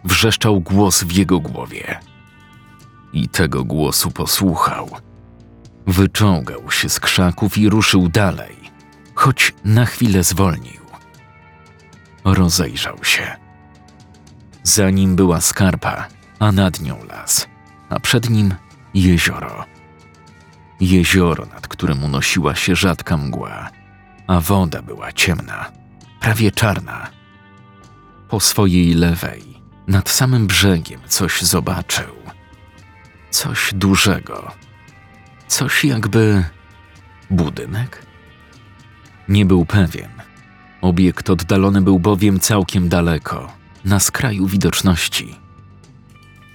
wrzeszczał 0.03 0.61
głos 0.61 1.03
w 1.03 1.11
jego 1.11 1.39
głowie. 1.39 1.99
I 3.13 3.29
tego 3.29 3.63
głosu 3.63 4.11
posłuchał. 4.11 4.89
Wyczągał 5.87 6.71
się 6.71 6.89
z 6.89 6.99
krzaków 6.99 7.57
i 7.57 7.69
ruszył 7.69 8.09
dalej, 8.09 8.55
choć 9.19 9.53
na 9.65 9.85
chwilę 9.85 10.23
zwolnił. 10.23 10.81
Rozejrzał 12.23 13.03
się. 13.03 13.35
Za 14.63 14.89
nim 14.89 15.15
była 15.15 15.41
skarpa, 15.41 16.07
a 16.39 16.51
nad 16.51 16.81
nią 16.81 17.05
las, 17.05 17.47
a 17.89 17.99
przed 17.99 18.29
nim 18.29 18.55
jezioro. 18.93 19.65
Jezioro, 20.79 21.45
nad 21.45 21.67
którym 21.67 22.03
unosiła 22.03 22.55
się 22.55 22.75
rzadka 22.75 23.17
mgła, 23.17 23.69
a 24.27 24.39
woda 24.39 24.81
była 24.81 25.11
ciemna, 25.11 25.71
prawie 26.19 26.51
czarna. 26.51 27.07
Po 28.29 28.39
swojej 28.39 28.93
lewej, 28.93 29.61
nad 29.87 30.09
samym 30.09 30.47
brzegiem, 30.47 31.01
coś 31.07 31.41
zobaczył. 31.41 32.15
Coś 33.29 33.71
dużego. 33.73 34.51
Coś 35.47 35.85
jakby 35.85 36.43
budynek? 37.29 38.08
Nie 39.29 39.45
był 39.45 39.65
pewien. 39.65 40.09
Obiekt 40.81 41.29
oddalony 41.29 41.81
był 41.81 41.99
bowiem 41.99 42.39
całkiem 42.39 42.89
daleko, 42.89 43.51
na 43.85 43.99
skraju 43.99 44.47
widoczności. 44.47 45.35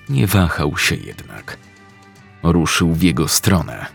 Nie 0.08 0.26
wahał 0.26 0.78
się 0.78 0.94
jednak. 0.94 1.58
Ruszył 2.42 2.94
w 2.94 3.02
jego 3.02 3.28
stronę. 3.28 3.86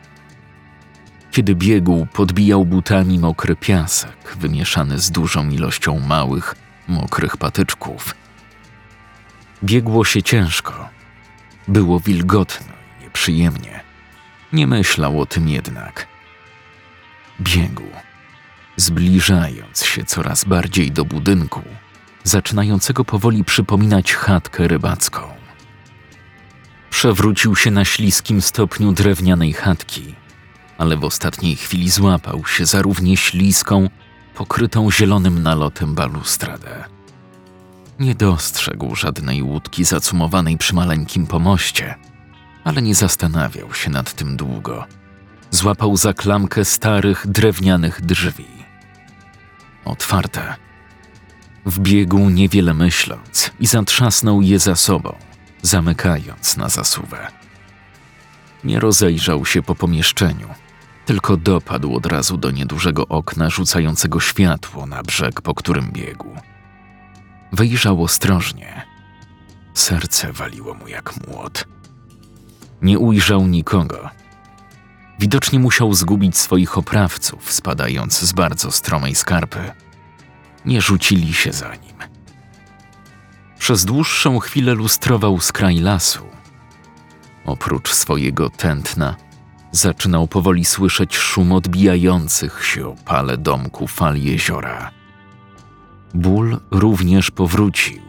Kiedy 1.32 1.56
biegł, 1.56 2.06
podbijał 2.14 2.66
butami 2.66 3.20
mokry 3.20 3.56
piasek, 3.56 4.36
wymieszany 4.40 5.00
z 5.00 5.12
dużą 5.12 5.50
ilością 5.50 6.00
małych, 6.00 6.56
mokrych 6.88 7.38
patyczków. 7.38 8.16
Biegło 9.64 10.06
się 10.06 10.24
ciężko. 10.24 10.90
Było 11.68 12.00
wilgotno 12.00 12.74
i 13.00 13.04
nieprzyjemnie. 13.04 13.80
Nie 14.54 14.68
myślał 14.68 15.22
o 15.22 15.26
tym 15.26 15.50
jednak. 15.50 16.08
Biegł, 17.42 17.84
zbliżając 18.80 19.84
się 19.86 20.04
coraz 20.04 20.44
bardziej 20.44 20.92
do 20.92 21.06
budynku, 21.06 21.62
zaczynającego 22.24 23.06
powoli 23.06 23.44
przypominać 23.44 24.14
chatkę 24.14 24.68
rybacką. 24.68 25.22
Przewrócił 26.90 27.56
się 27.56 27.72
na 27.72 27.86
śliskim 27.86 28.42
stopniu 28.42 28.92
drewnianej 28.92 29.54
chatki, 29.54 30.16
ale 30.78 30.98
w 30.98 31.04
ostatniej 31.04 31.56
chwili 31.56 31.90
złapał 31.90 32.46
się 32.46 32.66
za 32.66 32.82
równie 32.82 33.18
śliską, 33.18 33.90
pokrytą 34.36 34.92
zielonym 34.92 35.44
nalotem 35.44 35.96
balustradę. 35.96 36.84
Nie 38.00 38.16
dostrzegł 38.16 38.96
żadnej 38.96 39.44
łódki 39.44 39.84
zacumowanej 39.84 40.58
przy 40.58 40.76
maleńkim 40.76 41.28
pomoście, 41.28 41.96
ale 42.64 42.82
nie 42.82 42.96
zastanawiał 42.96 43.74
się 43.74 43.90
nad 43.90 44.14
tym 44.14 44.38
długo. 44.38 44.86
Złapał 45.52 45.98
za 45.98 46.14
klamkę 46.14 46.66
starych 46.66 47.28
drewnianych 47.28 48.02
drzwi. 48.02 48.59
Otwarte. 49.86 50.56
Wbiegł 51.66 52.30
niewiele 52.30 52.74
myśląc 52.74 53.52
i 53.60 53.68
zatrzasnął 53.68 54.42
je 54.42 54.60
za 54.60 54.76
sobą, 54.76 55.16
zamykając 55.62 56.58
na 56.58 56.70
zasuwę. 56.70 57.28
Nie 58.64 58.80
rozejrzał 58.80 59.46
się 59.46 59.62
po 59.62 59.76
pomieszczeniu, 59.76 60.48
tylko 61.06 61.38
dopadł 61.38 61.96
od 61.96 62.06
razu 62.06 62.38
do 62.38 62.52
niedużego 62.52 63.08
okna 63.08 63.50
rzucającego 63.50 64.20
światło 64.20 64.86
na 64.86 65.04
brzeg, 65.04 65.42
po 65.42 65.56
którym 65.56 65.92
biegł. 65.92 66.36
Wyjrzał 67.52 68.04
ostrożnie. 68.04 68.82
Serce 69.74 70.34
waliło 70.34 70.74
mu 70.74 70.88
jak 70.88 71.28
młot. 71.28 71.68
Nie 72.82 73.00
ujrzał 73.00 73.48
nikogo. 73.48 74.10
Widocznie 75.20 75.60
musiał 75.60 75.94
zgubić 75.94 76.38
swoich 76.38 76.78
oprawców, 76.78 77.52
spadając 77.52 78.20
z 78.20 78.34
bardzo 78.34 78.72
stromej 78.72 79.16
skarpy. 79.16 79.72
Nie 80.66 80.82
rzucili 80.82 81.34
się 81.34 81.52
za 81.52 81.76
nim. 81.76 81.96
Przez 83.60 83.86
dłuższą 83.86 84.40
chwilę 84.40 84.74
lustrował 84.74 85.40
skraj 85.40 85.80
lasu. 85.80 86.26
Oprócz 87.46 87.94
swojego 87.94 88.50
tętna, 88.50 89.16
zaczynał 89.72 90.28
powoli 90.28 90.66
słyszeć 90.66 91.18
szum 91.18 91.52
odbijających 91.52 92.66
się 92.66 92.88
o 92.88 92.96
pale 93.06 93.38
domku 93.38 93.88
fal 93.88 94.18
jeziora. 94.18 94.92
Ból 96.14 96.60
również 96.72 97.32
powrócił. 97.32 98.02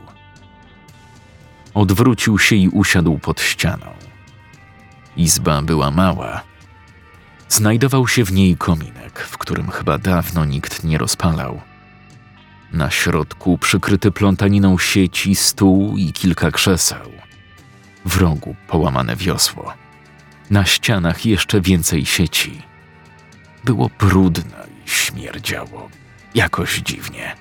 Odwrócił 1.74 2.38
się 2.38 2.56
i 2.56 2.68
usiadł 2.68 3.18
pod 3.18 3.40
ścianą. 3.40 3.86
Izba 5.16 5.62
była 5.62 5.90
mała. 5.90 6.49
Znajdował 7.50 8.08
się 8.08 8.24
w 8.24 8.32
niej 8.32 8.56
kominek, 8.56 9.20
w 9.20 9.38
którym 9.38 9.70
chyba 9.70 9.98
dawno 9.98 10.44
nikt 10.44 10.84
nie 10.84 10.98
rozpalał. 10.98 11.60
Na 12.72 12.90
środku 12.90 13.58
przykryty 13.58 14.10
plątaniną 14.10 14.78
sieci 14.78 15.34
stół 15.34 15.96
i 15.96 16.12
kilka 16.12 16.50
krzeseł. 16.50 17.12
W 18.04 18.16
rogu 18.16 18.56
połamane 18.68 19.16
wiosło. 19.16 19.74
Na 20.50 20.64
ścianach 20.64 21.26
jeszcze 21.26 21.60
więcej 21.60 22.06
sieci. 22.06 22.62
Było 23.64 23.90
brudno 23.98 24.56
i 24.84 24.90
śmierdziało. 24.90 25.88
Jakoś 26.34 26.78
dziwnie. 26.78 27.36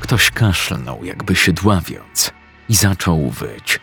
Ktoś 0.00 0.30
kaszlnął, 0.30 1.04
jakby 1.04 1.36
się 1.36 1.52
dławiąc, 1.52 2.32
i 2.68 2.74
zaczął 2.74 3.30
wyć. 3.30 3.80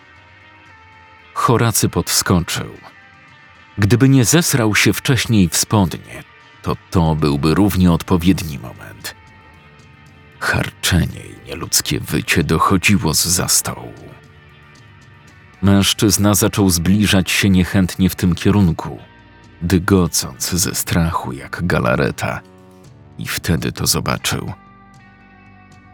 Horacy 1.33 1.89
podskoczył. 1.89 2.71
Gdyby 3.77 4.09
nie 4.09 4.25
zesrał 4.25 4.75
się 4.75 4.93
wcześniej 4.93 5.49
w 5.49 5.57
spodnie, 5.57 6.23
to 6.61 6.77
to 6.91 7.15
byłby 7.15 7.55
równie 7.55 7.91
odpowiedni 7.91 8.59
moment. 8.59 9.15
Harczenie 10.39 11.19
i 11.19 11.47
nieludzkie 11.47 11.99
wycie 11.99 12.43
dochodziło 12.43 13.13
z 13.13 13.25
za 13.25 13.47
stołu. 13.47 13.93
Mężczyzna 15.61 16.35
zaczął 16.35 16.69
zbliżać 16.69 17.31
się 17.31 17.49
niechętnie 17.49 18.09
w 18.09 18.15
tym 18.15 18.35
kierunku, 18.35 18.99
dygocąc 19.61 20.49
ze 20.49 20.75
strachu 20.75 21.31
jak 21.31 21.67
galareta. 21.67 22.41
I 23.17 23.27
wtedy 23.27 23.71
to 23.71 23.87
zobaczył. 23.87 24.53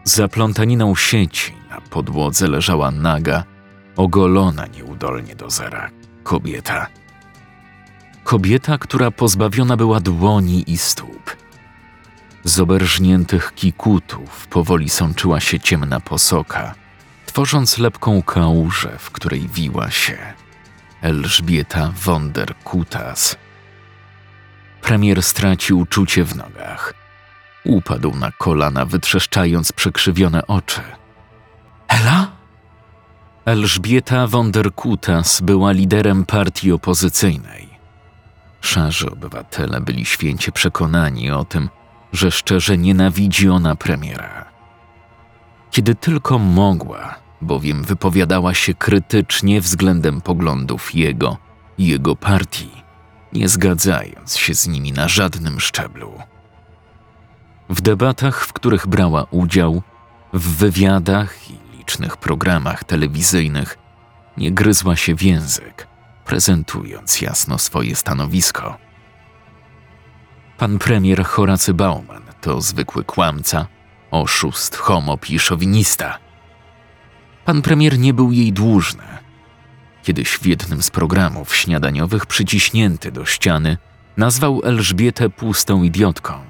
Za 0.04 0.28
plątaniną 0.28 0.94
sieci 0.94 1.54
na 1.70 1.80
podłodze 1.80 2.48
leżała 2.48 2.90
naga, 2.90 3.44
ogolona 3.96 4.66
nieudolnie 4.66 5.34
do 5.36 5.50
zera 5.50 5.90
kobieta. 6.22 6.86
Kobieta, 8.24 8.78
która 8.78 9.10
pozbawiona 9.10 9.76
była 9.76 10.00
dłoni 10.00 10.70
i 10.72 10.78
stóp. 10.78 11.36
Z 12.44 12.60
oberżniętych 12.60 13.54
kikutów 13.54 14.46
powoli 14.46 14.88
sączyła 14.88 15.40
się 15.40 15.60
ciemna 15.60 16.00
posoka, 16.00 16.74
tworząc 17.26 17.78
lepką 17.78 18.22
kałużę, 18.22 18.98
w 18.98 19.10
której 19.10 19.48
wiła 19.48 19.90
się 19.90 20.18
Elżbieta 21.02 21.92
von 22.04 22.32
der 22.32 22.54
Kutas. 22.64 23.36
Premier 24.82 25.22
stracił 25.22 25.86
czucie 25.86 26.24
w 26.24 26.36
nogach. 26.36 26.94
Upadł 27.64 28.16
na 28.16 28.32
kolana, 28.32 28.84
wytrzeszczając 28.84 29.72
przekrzywione 29.72 30.46
oczy. 30.46 30.80
Ela? 31.88 32.39
Elżbieta 33.50 34.26
von 34.26 34.50
der 34.52 34.74
Kutas 34.74 35.40
była 35.40 35.72
liderem 35.72 36.26
partii 36.26 36.72
opozycyjnej. 36.72 37.68
Szarzy 38.60 39.10
obywatele 39.10 39.80
byli 39.80 40.04
święcie 40.04 40.52
przekonani 40.52 41.30
o 41.30 41.44
tym, 41.44 41.68
że 42.12 42.30
szczerze 42.30 42.78
nienawidzi 42.78 43.48
ona 43.48 43.76
premiera. 43.76 44.44
Kiedy 45.70 45.94
tylko 45.94 46.38
mogła, 46.38 47.14
bowiem 47.40 47.84
wypowiadała 47.84 48.54
się 48.54 48.74
krytycznie 48.74 49.60
względem 49.60 50.20
poglądów 50.20 50.94
jego 50.94 51.36
i 51.78 51.86
jego 51.86 52.16
partii, 52.16 52.70
nie 53.32 53.48
zgadzając 53.48 54.36
się 54.36 54.54
z 54.54 54.68
nimi 54.68 54.92
na 54.92 55.08
żadnym 55.08 55.60
szczeblu. 55.60 56.12
W 57.70 57.80
debatach, 57.80 58.46
w 58.46 58.52
których 58.52 58.86
brała 58.86 59.26
udział, 59.30 59.82
w 60.32 60.56
wywiadach 60.56 61.50
i 61.50 61.69
licznych 61.90 62.16
programach 62.16 62.84
telewizyjnych, 62.84 63.78
nie 64.36 64.52
gryzła 64.52 64.96
się 64.96 65.14
w 65.14 65.22
język, 65.22 65.86
prezentując 66.24 67.20
jasno 67.20 67.58
swoje 67.58 67.96
stanowisko. 67.96 68.78
Pan 70.58 70.78
premier 70.78 71.24
Horacy 71.24 71.74
Bauman 71.74 72.22
to 72.40 72.60
zwykły 72.60 73.04
kłamca, 73.04 73.66
oszust, 74.10 74.76
homop 74.76 75.30
i 75.30 75.38
szowinista. 75.38 76.18
Pan 77.44 77.62
premier 77.62 77.98
nie 77.98 78.14
był 78.14 78.32
jej 78.32 78.52
dłużny. 78.52 79.04
Kiedyś 80.02 80.28
w 80.28 80.46
jednym 80.46 80.82
z 80.82 80.90
programów 80.90 81.56
śniadaniowych 81.56 82.26
przyciśnięty 82.26 83.12
do 83.12 83.24
ściany 83.24 83.78
nazwał 84.16 84.60
Elżbietę 84.64 85.30
pustą 85.30 85.82
idiotką. 85.82 86.49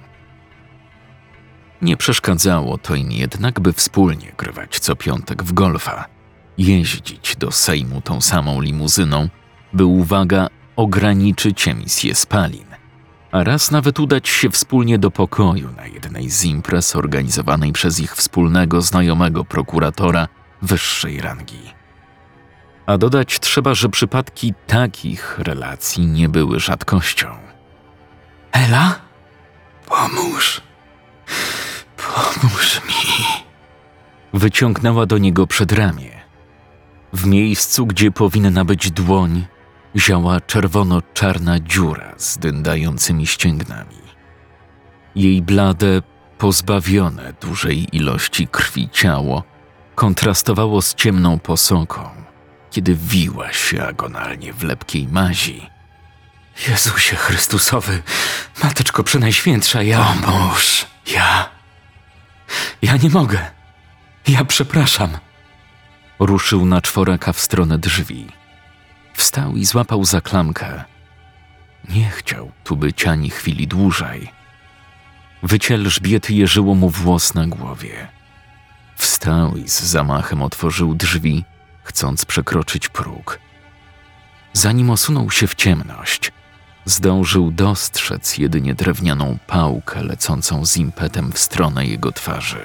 Nie 1.83 1.97
przeszkadzało 1.97 2.79
to 2.79 2.95
im 2.95 3.13
jednak, 3.13 3.61
by 3.61 3.73
wspólnie 3.73 4.33
grywać 4.39 4.79
co 4.79 4.97
piątek 4.97 5.43
w 5.43 5.53
golfa, 5.53 6.05
jeździć 6.59 7.37
do 7.37 7.53
Sejmu 7.53 8.01
tą 8.01 8.21
samą 8.21 8.61
limuzyną, 8.61 9.29
by 9.73 9.85
uwaga 9.85 10.49
ograniczyć 10.77 11.69
emisję 11.69 12.15
spalin, 12.15 12.67
a 13.33 13.45
raz 13.45 13.71
nawet 13.71 14.01
udać 14.01 14.29
się 14.29 14.51
wspólnie 14.51 14.99
do 14.99 15.11
pokoju 15.11 15.73
na 15.77 15.87
jednej 15.87 16.31
z 16.31 16.45
imprez 16.45 16.97
organizowanej 16.97 17.73
przez 17.73 18.01
ich 18.01 18.17
wspólnego 18.17 18.81
znajomego 18.81 19.45
prokuratora 19.45 20.29
wyższej 20.63 21.21
rangi. 21.21 21.81
A 22.87 22.99
dodać 22.99 23.41
trzeba, 23.41 23.75
że 23.75 23.89
przypadki 23.89 24.55
takich 24.67 25.39
relacji 25.39 26.07
nie 26.07 26.29
były 26.29 26.61
rzadkością. 26.61 27.29
Ela? 28.53 29.01
Pomóż. 29.87 30.70
Pomóż 32.41 32.81
mi. 32.89 33.25
Wyciągnęła 34.35 35.07
do 35.07 35.19
niego 35.19 35.47
przedramię. 35.47 36.21
W 37.13 37.27
miejscu, 37.27 37.87
gdzie 37.87 38.11
powinna 38.11 38.65
być 38.65 38.91
dłoń, 38.91 39.47
ziała 39.97 40.41
czerwono-czarna 40.41 41.61
dziura 41.61 42.15
z 42.17 42.39
dyndającymi 42.39 43.27
ścięgnami. 43.27 44.01
Jej 45.15 45.43
blade, 45.43 46.03
pozbawione 46.39 47.33
dużej 47.41 47.97
ilości 47.97 48.49
krwi 48.49 48.89
ciało 48.93 49.43
kontrastowało 49.95 50.83
z 50.83 50.95
ciemną 50.95 51.39
posoką, 51.39 52.11
kiedy 52.71 52.95
wiła 52.95 53.53
się 53.53 53.85
agonalnie 53.85 54.53
w 54.53 54.63
lepkiej 54.63 55.09
mazi. 55.09 55.71
Jezusie 56.69 57.17
Chrystusowy, 57.17 58.03
Mateczko 58.63 59.05
Przenajświętsza, 59.05 59.83
ja... 59.83 60.15
Pomóż. 60.25 60.87
Ja... 61.15 61.60
Ja 62.83 62.97
nie 62.97 63.09
mogę. 63.11 63.51
Ja 64.29 64.45
przepraszam. 64.45 65.11
Ruszył 66.19 66.67
na 66.67 66.81
czworaka 66.81 67.33
w 67.33 67.41
stronę 67.41 67.79
drzwi. 67.79 68.27
Wstał 69.15 69.57
i 69.57 69.65
złapał 69.65 70.05
za 70.05 70.21
klamkę. 70.21 70.85
Nie 71.89 72.11
chciał 72.11 72.51
tu 72.65 72.77
być 72.77 73.07
ani 73.07 73.31
chwili 73.31 73.67
dłużej. 73.69 74.33
Wycie 75.43 75.75
Elżbiety 75.75 76.35
jeżyło 76.35 76.75
mu 76.75 76.91
włos 76.91 77.35
na 77.35 77.47
głowie. 77.47 78.09
Wstał 78.97 79.57
i 79.57 79.69
z 79.69 79.81
zamachem 79.81 80.43
otworzył 80.43 80.95
drzwi, 80.95 81.45
chcąc 81.83 82.25
przekroczyć 82.25 82.89
próg. 82.89 83.39
Zanim 84.53 84.91
osunął 84.91 85.31
się 85.31 85.47
w 85.47 85.55
ciemność, 85.55 86.33
zdążył 86.91 87.51
dostrzec 87.51 88.39
jedynie 88.39 88.75
drewnianą 88.75 89.39
pałkę 89.47 90.03
lecącą 90.03 90.67
z 90.67 90.77
impetem 90.77 91.33
w 91.33 91.39
stronę 91.39 91.87
jego 91.87 92.13
twarzy. 92.13 92.61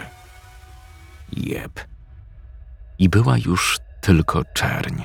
Jeb. 1.34 1.88
I 3.00 3.10
była 3.10 3.38
już 3.38 3.80
tylko 4.02 4.44
czerń. 4.54 5.04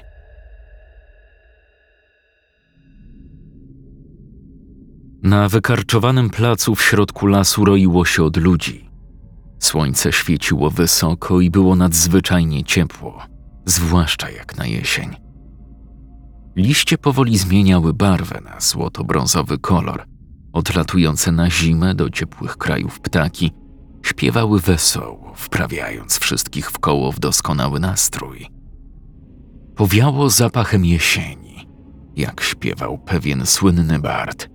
Na 5.22 5.48
wykarczowanym 5.48 6.30
placu 6.30 6.74
w 6.74 6.82
środku 6.82 7.26
lasu 7.26 7.64
roiło 7.64 8.04
się 8.04 8.24
od 8.24 8.36
ludzi. 8.36 8.90
Słońce 9.58 10.12
świeciło 10.12 10.70
wysoko 10.70 11.40
i 11.40 11.50
było 11.50 11.76
nadzwyczajnie 11.76 12.64
ciepło, 12.64 13.26
zwłaszcza 13.64 14.30
jak 14.30 14.56
na 14.56 14.66
jesień. 14.66 15.29
Liście 16.56 16.98
powoli 16.98 17.38
zmieniały 17.38 17.94
barwę 17.94 18.40
na 18.44 18.60
złoto-brązowy 18.60 19.58
kolor. 19.58 20.04
Odlatujące 20.52 21.32
na 21.32 21.50
zimę 21.50 21.94
do 21.94 22.10
ciepłych 22.10 22.56
krajów 22.56 23.00
ptaki 23.00 23.52
śpiewały 24.02 24.60
wesoło, 24.60 25.32
wprawiając 25.36 26.18
wszystkich 26.18 26.70
w 26.70 26.78
w 27.12 27.18
doskonały 27.18 27.80
nastrój. 27.80 28.46
Powiało 29.76 30.30
zapachem 30.30 30.84
jesieni, 30.84 31.68
jak 32.16 32.40
śpiewał 32.40 32.98
pewien 32.98 33.46
słynny 33.46 33.98
bard. 33.98 34.48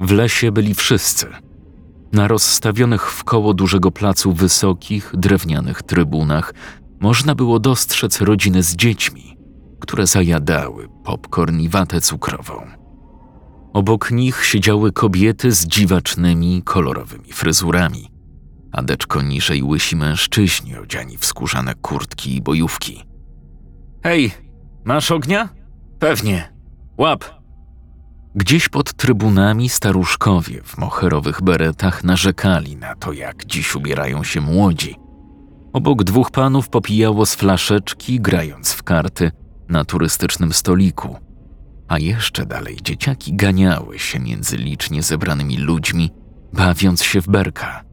W 0.00 0.12
lesie 0.12 0.52
byli 0.52 0.74
wszyscy. 0.74 1.26
Na 2.12 2.28
rozstawionych 2.28 3.10
w 3.10 3.24
koło 3.24 3.54
dużego 3.54 3.90
placu 3.90 4.32
wysokich, 4.32 5.10
drewnianych 5.14 5.82
trybunach 5.82 6.54
można 7.00 7.34
było 7.34 7.58
dostrzec 7.58 8.20
rodziny 8.20 8.62
z 8.62 8.76
dziećmi, 8.76 9.31
które 9.82 10.06
zajadały 10.06 10.88
popcorn 11.04 11.60
i 11.60 11.68
watę 11.68 12.00
cukrową. 12.00 12.66
Obok 13.72 14.10
nich 14.10 14.44
siedziały 14.44 14.92
kobiety 14.92 15.52
z 15.52 15.66
dziwacznymi, 15.66 16.62
kolorowymi 16.64 17.32
fryzurami, 17.32 18.10
a 18.72 18.82
deczko 18.82 19.22
niżej 19.22 19.62
łysi 19.62 19.96
mężczyźni 19.96 20.76
odziani 20.76 21.18
w 21.18 21.24
skórzane 21.24 21.74
kurtki 21.74 22.36
i 22.36 22.42
bojówki. 22.42 23.04
Hej, 24.04 24.30
masz 24.84 25.10
ognia? 25.10 25.48
Pewnie. 25.98 26.52
Łap! 26.98 27.24
Gdzieś 28.34 28.68
pod 28.68 28.92
trybunami 28.92 29.68
staruszkowie 29.68 30.62
w 30.64 30.78
moherowych 30.78 31.42
beretach 31.42 32.04
narzekali 32.04 32.76
na 32.76 32.94
to, 32.94 33.12
jak 33.12 33.46
dziś 33.46 33.76
ubierają 33.76 34.24
się 34.24 34.40
młodzi. 34.40 34.96
Obok 35.72 36.04
dwóch 36.04 36.30
panów 36.30 36.68
popijało 36.68 37.26
z 37.26 37.34
flaszeczki, 37.34 38.20
grając 38.20 38.72
w 38.72 38.82
karty 38.82 39.30
na 39.68 39.84
turystycznym 39.84 40.52
stoliku. 40.52 41.16
A 41.88 41.98
jeszcze 41.98 42.46
dalej 42.46 42.76
dzieciaki 42.82 43.34
ganiały 43.36 43.98
się 43.98 44.20
między 44.20 44.56
licznie 44.56 45.02
zebranymi 45.02 45.58
ludźmi, 45.58 46.10
bawiąc 46.52 47.02
się 47.02 47.20
w 47.20 47.28
berka. 47.28 47.84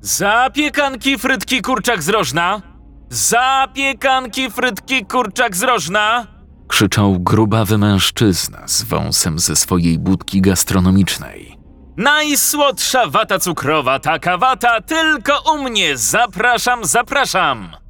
Zapiekanki, 0.00 1.18
frytki, 1.18 1.62
kurczak 1.62 2.02
z 2.02 2.08
rożna! 2.08 2.62
Zapiekanki, 3.08 4.50
frytki, 4.50 5.06
kurczak 5.06 5.56
z 5.56 5.62
rożna! 5.62 6.26
Krzyczał 6.68 7.20
grubawy 7.20 7.78
mężczyzna 7.78 8.68
z 8.68 8.82
wąsem 8.82 9.38
ze 9.38 9.56
swojej 9.56 9.98
budki 9.98 10.40
gastronomicznej. 10.40 11.58
Najsłodsza 11.96 13.06
wata 13.06 13.38
cukrowa, 13.38 13.98
taka 13.98 14.38
wata 14.38 14.80
tylko 14.80 15.52
u 15.54 15.62
mnie! 15.62 15.96
Zapraszam, 15.96 16.84
zapraszam! 16.84 17.81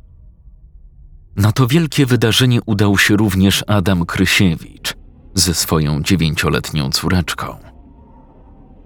Na 1.36 1.52
to 1.52 1.66
wielkie 1.66 2.06
wydarzenie 2.06 2.60
udał 2.66 2.98
się 2.98 3.16
również 3.16 3.64
Adam 3.66 4.06
Krysiewicz 4.06 4.94
ze 5.34 5.54
swoją 5.54 6.02
dziewięcioletnią 6.02 6.90
córeczką. 6.90 7.56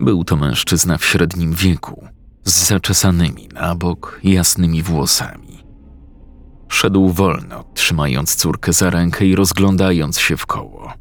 Był 0.00 0.24
to 0.24 0.36
mężczyzna 0.36 0.98
w 0.98 1.04
średnim 1.04 1.52
wieku, 1.52 2.08
z 2.44 2.66
zaczesanymi 2.68 3.48
na 3.48 3.74
bok, 3.74 4.20
jasnymi 4.24 4.82
włosami. 4.82 5.64
Szedł 6.68 7.08
wolno, 7.08 7.64
trzymając 7.74 8.36
córkę 8.36 8.72
za 8.72 8.90
rękę 8.90 9.26
i 9.26 9.36
rozglądając 9.36 10.18
się 10.18 10.36
w 10.36 10.46
koło. 10.46 10.92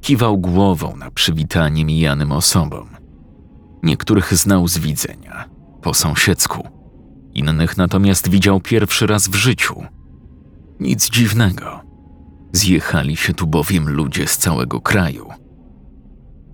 Kiwał 0.00 0.38
głową 0.38 0.96
na 0.96 1.10
przywitanie 1.10 1.84
mijanym 1.84 2.32
osobom. 2.32 2.88
Niektórych 3.82 4.34
znał 4.34 4.68
z 4.68 4.78
widzenia, 4.78 5.48
po 5.82 5.94
sąsiedzku. 5.94 6.68
Innych 7.34 7.76
natomiast 7.76 8.28
widział 8.28 8.60
pierwszy 8.60 9.06
raz 9.06 9.28
w 9.28 9.34
życiu. 9.34 9.82
Nic 10.82 11.10
dziwnego. 11.10 11.80
Zjechali 12.52 13.16
się 13.16 13.34
tu 13.34 13.46
bowiem 13.46 13.88
ludzie 13.88 14.26
z 14.26 14.36
całego 14.36 14.80
kraju. 14.80 15.28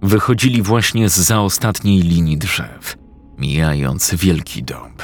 Wychodzili 0.03 0.63
właśnie 0.63 1.09
z 1.09 1.17
za 1.17 1.41
ostatniej 1.41 2.03
linii 2.03 2.39
drzew, 2.39 2.97
mijając 3.39 4.15
wielki 4.15 4.63
dąb. 4.63 5.03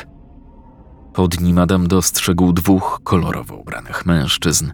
Pod 1.15 1.41
nim 1.41 1.59
Adam 1.59 1.89
dostrzegł 1.89 2.53
dwóch 2.53 3.01
kolorowo 3.05 3.57
ubranych 3.57 4.07
mężczyzn, 4.07 4.73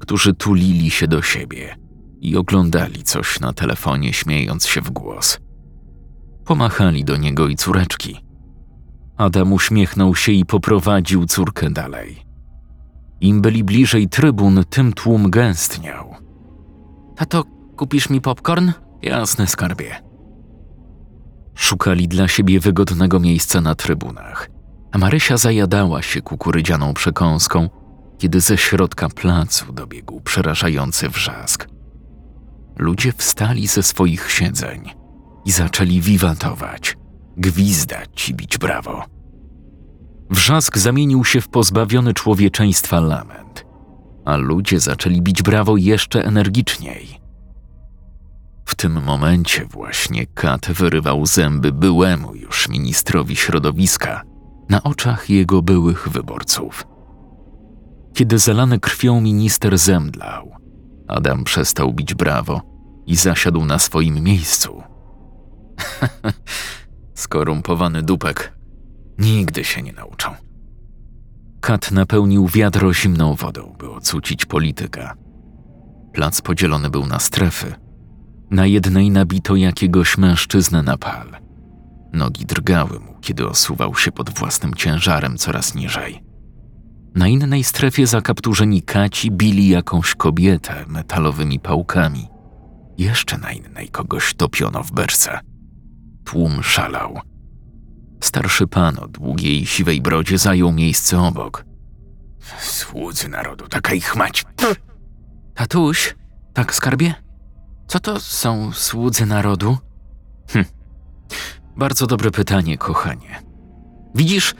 którzy 0.00 0.34
tulili 0.34 0.90
się 0.90 1.08
do 1.08 1.22
siebie 1.22 1.76
i 2.20 2.36
oglądali 2.36 3.02
coś 3.02 3.40
na 3.40 3.52
telefonie, 3.52 4.12
śmiejąc 4.12 4.66
się 4.66 4.80
w 4.80 4.90
głos. 4.90 5.38
Pomachali 6.44 7.04
do 7.04 7.16
niego 7.16 7.48
i 7.48 7.56
córeczki. 7.56 8.24
Adam 9.16 9.52
uśmiechnął 9.52 10.14
się 10.14 10.32
i 10.32 10.46
poprowadził 10.46 11.26
córkę 11.26 11.70
dalej. 11.70 12.31
Im 13.22 13.40
byli 13.40 13.64
bliżej 13.64 14.08
trybun, 14.08 14.64
tym 14.70 14.92
tłum 14.92 15.30
gęstniał. 15.30 16.14
Tato, 17.16 17.44
kupisz 17.76 18.10
mi 18.10 18.20
popcorn? 18.20 18.72
Jasne, 19.02 19.46
skarbie. 19.46 20.02
Szukali 21.54 22.08
dla 22.08 22.28
siebie 22.28 22.60
wygodnego 22.60 23.20
miejsca 23.20 23.60
na 23.60 23.74
trybunach, 23.74 24.48
a 24.92 24.98
Marysia 24.98 25.36
zajadała 25.36 26.02
się 26.02 26.22
kukurydzianą 26.22 26.94
przekąską, 26.94 27.68
kiedy 28.18 28.40
ze 28.40 28.58
środka 28.58 29.08
placu 29.08 29.72
dobiegł 29.72 30.20
przerażający 30.20 31.08
wrzask. 31.08 31.68
Ludzie 32.78 33.12
wstali 33.12 33.66
ze 33.66 33.82
swoich 33.82 34.30
siedzeń 34.30 34.90
i 35.44 35.52
zaczęli 35.52 36.00
wiwatować, 36.00 36.96
gwizdać 37.36 38.28
i 38.28 38.34
bić 38.34 38.58
brawo. 38.58 39.04
Wrzask 40.32 40.78
zamienił 40.78 41.24
się 41.24 41.40
w 41.40 41.48
pozbawiony 41.48 42.14
człowieczeństwa 42.14 43.00
lament, 43.00 43.66
a 44.24 44.36
ludzie 44.36 44.80
zaczęli 44.80 45.22
bić 45.22 45.42
brawo 45.42 45.76
jeszcze 45.76 46.24
energiczniej. 46.24 47.20
W 48.64 48.74
tym 48.74 49.02
momencie 49.02 49.66
właśnie 49.66 50.26
Kat 50.26 50.66
wyrywał 50.66 51.26
zęby 51.26 51.72
byłemu 51.72 52.34
już 52.34 52.68
ministrowi 52.68 53.36
środowiska 53.36 54.22
na 54.68 54.82
oczach 54.82 55.30
jego 55.30 55.62
byłych 55.62 56.08
wyborców. 56.08 56.86
Kiedy 58.14 58.38
zalany 58.38 58.80
krwią 58.80 59.20
minister 59.20 59.78
zemdlał, 59.78 60.52
Adam 61.08 61.44
przestał 61.44 61.92
bić 61.92 62.14
brawo 62.14 62.60
i 63.06 63.16
zasiadł 63.16 63.64
na 63.64 63.78
swoim 63.78 64.20
miejscu. 64.24 64.82
Skorumpowany 67.14 68.02
dupek. 68.02 68.61
Nigdy 69.18 69.64
się 69.64 69.82
nie 69.82 69.92
nauczą. 69.92 70.34
Kat 71.60 71.90
napełnił 71.90 72.46
wiadro 72.46 72.94
zimną 72.94 73.34
wodą, 73.34 73.74
by 73.78 73.90
ocucić 73.90 74.44
polityka. 74.44 75.16
Plac 76.12 76.40
podzielony 76.40 76.90
był 76.90 77.06
na 77.06 77.18
strefy. 77.18 77.74
Na 78.50 78.66
jednej 78.66 79.10
nabito 79.10 79.56
jakiegoś 79.56 80.18
mężczyznę 80.18 80.82
na 80.82 80.98
pal. 80.98 81.28
Nogi 82.12 82.46
drgały 82.46 83.00
mu, 83.00 83.18
kiedy 83.20 83.48
osuwał 83.48 83.94
się 83.94 84.12
pod 84.12 84.30
własnym 84.30 84.74
ciężarem 84.74 85.38
coraz 85.38 85.74
niżej. 85.74 86.22
Na 87.14 87.28
innej 87.28 87.64
strefie 87.64 88.06
zakapturzeni 88.06 88.82
kaci 88.82 89.30
bili 89.30 89.68
jakąś 89.68 90.14
kobietę 90.14 90.84
metalowymi 90.88 91.60
pałkami. 91.60 92.28
Jeszcze 92.98 93.38
na 93.38 93.52
innej 93.52 93.88
kogoś 93.88 94.34
topiono 94.34 94.82
w 94.82 94.92
berce. 94.92 95.40
Tłum 96.24 96.62
szalał. 96.62 97.20
Starszy 98.22 98.66
pan 98.66 98.98
o 98.98 99.08
długiej, 99.08 99.66
siwej 99.66 100.00
brodzie 100.00 100.38
zajął 100.38 100.72
miejsce 100.72 101.20
obok. 101.20 101.64
Słudzy 102.60 103.28
narodu, 103.28 103.68
taka 103.68 103.94
ich 103.94 104.16
mać. 104.16 104.44
Tatuś, 105.54 106.14
tak 106.54 106.74
skarbie? 106.74 107.14
Co 107.86 108.00
to 108.00 108.20
są 108.20 108.72
słudzy 108.72 109.26
narodu? 109.26 109.78
Hm. 110.50 110.64
Bardzo 111.76 112.06
dobre 112.06 112.30
pytanie, 112.30 112.78
kochanie. 112.78 113.42
Widzisz, 114.14 114.54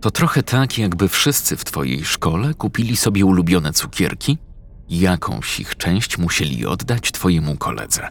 To 0.00 0.10
trochę 0.10 0.42
tak, 0.42 0.78
jakby 0.78 1.08
wszyscy 1.08 1.56
w 1.56 1.64
twojej 1.64 2.04
szkole 2.04 2.54
kupili 2.54 2.96
sobie 2.96 3.24
ulubione 3.24 3.72
cukierki 3.72 4.38
i 4.88 5.00
jakąś 5.00 5.60
ich 5.60 5.76
część 5.76 6.18
musieli 6.18 6.66
oddać 6.66 7.12
twojemu 7.12 7.56
koledze. 7.56 8.08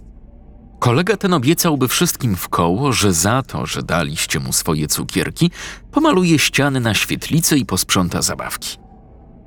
Kolega 0.81 1.17
ten 1.17 1.33
obiecałby 1.33 1.87
wszystkim 1.87 2.35
w 2.35 2.49
koło, 2.49 2.93
że 2.93 3.13
za 3.13 3.43
to, 3.43 3.65
że 3.65 3.83
daliście 3.83 4.39
mu 4.39 4.53
swoje 4.53 4.87
cukierki, 4.87 5.51
pomaluje 5.91 6.39
ściany 6.39 6.79
na 6.79 6.93
świetlicy 6.93 7.57
i 7.57 7.65
posprząta 7.65 8.21
zabawki. 8.21 8.77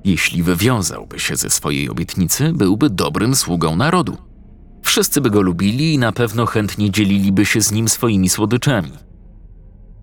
Jeśli 0.05 0.43
wywiązałby 0.43 1.21
się 1.21 1.37
ze 1.37 1.51
swojej 1.51 1.91
obietnicy, 1.91 2.53
byłby 2.53 2.91
dobrym 2.91 3.37
sługą 3.37 3.77
narodu. 3.77 4.19
Wszyscy 4.83 5.21
by 5.21 5.31
go 5.31 5.43
lubili 5.43 5.95
i 5.95 5.99
na 5.99 6.13
pewno 6.13 6.47
chętnie 6.47 6.91
dzieliliby 6.91 7.47
się 7.47 7.61
z 7.61 7.73
nim 7.73 7.89
swoimi 7.89 8.29
słodyczami. 8.29 8.93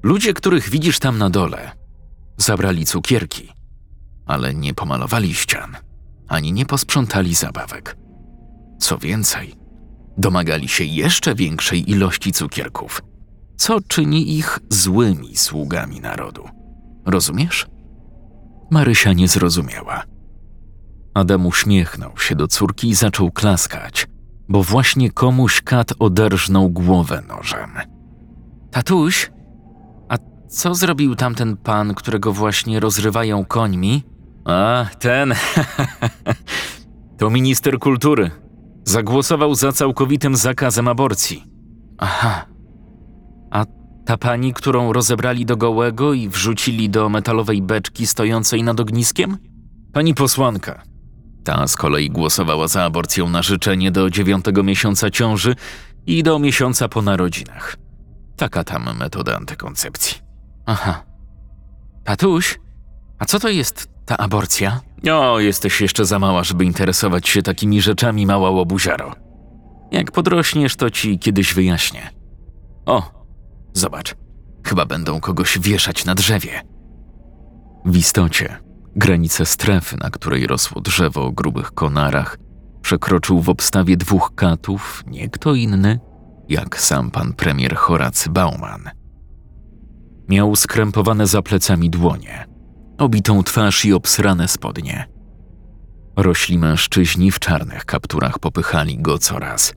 Ludzie, 0.03 0.33
których 0.33 0.69
widzisz 0.69 0.99
tam 0.99 1.17
na 1.17 1.29
dole, 1.29 1.71
zabrali 2.37 2.85
cukierki, 2.85 3.49
ale 4.25 4.53
nie 4.53 4.73
pomalowali 4.73 5.33
ścian, 5.33 5.77
ani 6.27 6.53
nie 6.53 6.65
posprzątali 6.65 7.35
zabawek. 7.35 7.97
Co 8.79 8.97
więcej, 8.97 9.60
domagali 10.17 10.67
się 10.67 10.83
jeszcze 10.83 11.35
większej 11.35 11.91
ilości 11.91 12.31
cukierków, 12.31 13.01
co 13.57 13.81
czyni 13.87 14.37
ich 14.37 14.59
złymi 14.69 15.37
sługami 15.37 16.01
narodu. 16.01 16.43
Rozumiesz? 17.05 17.67
Marysia 18.71 19.13
nie 19.13 19.27
zrozumiała. 19.27 20.03
Adam 21.13 21.45
uśmiechnął 21.45 22.17
się 22.17 22.35
do 22.35 22.47
córki 22.47 22.89
i 22.89 22.95
zaczął 22.95 23.31
klaskać, 23.31 24.07
bo 24.49 24.63
właśnie 24.63 25.11
komuś 25.11 25.61
kat 25.61 25.93
oderżnął 25.99 26.69
głowę 26.69 27.23
nożem. 27.27 27.71
Tatuś, 28.71 29.31
a 30.09 30.17
co 30.49 30.75
zrobił 30.75 31.15
tamten 31.15 31.57
pan, 31.57 31.93
którego 31.93 32.33
właśnie 32.33 32.79
rozrywają 32.79 33.45
końmi? 33.45 34.03
A, 34.45 34.85
ten. 34.99 35.33
to 37.17 37.29
minister 37.29 37.79
kultury. 37.79 38.31
Zagłosował 38.85 39.55
za 39.55 39.71
całkowitym 39.71 40.35
zakazem 40.35 40.87
aborcji. 40.87 41.43
Aha. 41.97 42.45
A 43.51 43.65
ta 44.05 44.17
pani, 44.17 44.53
którą 44.53 44.93
rozebrali 44.93 45.45
do 45.45 45.57
gołego 45.57 46.13
i 46.13 46.29
wrzucili 46.29 46.89
do 46.89 47.09
metalowej 47.09 47.61
beczki 47.61 48.07
stojącej 48.07 48.63
nad 48.63 48.79
ogniskiem? 48.79 49.37
Pani 49.93 50.13
posłanka. 50.13 50.83
Ta 51.43 51.67
z 51.67 51.75
kolei 51.75 52.09
głosowała 52.09 52.67
za 52.67 52.83
aborcją 52.83 53.29
na 53.29 53.41
życzenie 53.41 53.91
do 53.91 54.09
dziewiątego 54.09 54.63
miesiąca 54.63 55.09
ciąży 55.09 55.55
i 56.05 56.23
do 56.23 56.39
miesiąca 56.39 56.89
po 56.89 57.01
narodzinach. 57.01 57.77
Taka 58.37 58.63
tam 58.63 58.97
metoda 58.97 59.37
antykoncepcji. 59.37 60.17
Aha. 60.65 61.03
Tatuś, 62.03 62.59
a 63.19 63.25
co 63.25 63.39
to 63.39 63.49
jest 63.49 63.89
ta 64.11 64.17
aborcja? 64.17 64.81
O, 65.11 65.39
jesteś 65.39 65.81
jeszcze 65.81 66.05
za 66.05 66.19
mała, 66.19 66.43
żeby 66.43 66.65
interesować 66.65 67.29
się 67.29 67.41
takimi 67.41 67.81
rzeczami, 67.81 68.25
mała 68.25 68.49
łobuziaro. 68.49 69.15
Jak 69.91 70.11
podrośniesz, 70.11 70.75
to 70.75 70.89
ci 70.89 71.19
kiedyś 71.19 71.53
wyjaśnię. 71.53 72.09
O, 72.85 73.11
zobacz. 73.73 74.15
Chyba 74.65 74.85
będą 74.85 75.19
kogoś 75.19 75.59
wieszać 75.59 76.05
na 76.05 76.15
drzewie. 76.15 76.61
W 77.85 77.97
istocie, 77.97 78.57
granicę 78.95 79.45
strefy, 79.45 79.97
na 79.97 80.09
której 80.09 80.47
rosło 80.47 80.81
drzewo 80.81 81.25
o 81.25 81.31
grubych 81.31 81.71
konarach, 81.71 82.37
przekroczył 82.81 83.41
w 83.41 83.49
obstawie 83.49 83.97
dwóch 83.97 84.31
katów 84.35 85.03
nie 85.07 85.29
kto 85.29 85.55
inny, 85.55 85.99
jak 86.49 86.79
sam 86.79 87.11
pan 87.11 87.33
premier 87.33 87.75
Horacy 87.75 88.29
Bauman. 88.29 88.89
Miał 90.29 90.55
skrępowane 90.55 91.27
za 91.27 91.41
plecami 91.41 91.89
dłonie, 91.89 92.50
obitą 93.01 93.43
twarz 93.43 93.85
i 93.85 93.93
obsrane 93.93 94.47
spodnie. 94.47 95.07
Rośli 96.15 96.57
mężczyźni 96.57 97.31
w 97.31 97.39
czarnych 97.39 97.85
kapturach 97.85 98.39
popychali 98.39 98.97
go 98.97 99.17
coraz, 99.17 99.73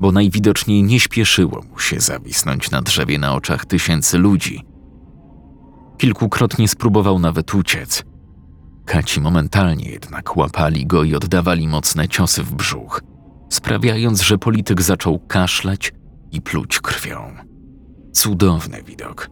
bo 0.00 0.12
najwidoczniej 0.12 0.82
nie 0.82 1.00
śpieszyło 1.00 1.62
mu 1.70 1.78
się 1.78 2.00
zawisnąć 2.00 2.70
na 2.70 2.82
drzewie 2.82 3.18
na 3.18 3.34
oczach 3.34 3.64
tysięcy 3.64 4.18
ludzi. 4.18 4.64
Kilkukrotnie 5.98 6.68
spróbował 6.68 7.18
nawet 7.18 7.54
uciec. 7.54 8.04
Kaci 8.86 9.20
momentalnie 9.20 9.90
jednak 9.90 10.36
łapali 10.36 10.86
go 10.86 11.04
i 11.04 11.14
oddawali 11.14 11.68
mocne 11.68 12.08
ciosy 12.08 12.42
w 12.42 12.54
brzuch, 12.54 13.00
sprawiając, 13.50 14.22
że 14.22 14.38
polityk 14.38 14.82
zaczął 14.82 15.18
kaszleć 15.18 15.92
i 16.32 16.40
pluć 16.40 16.80
krwią. 16.80 17.36
Cudowny 18.12 18.82
widok. 18.82 19.30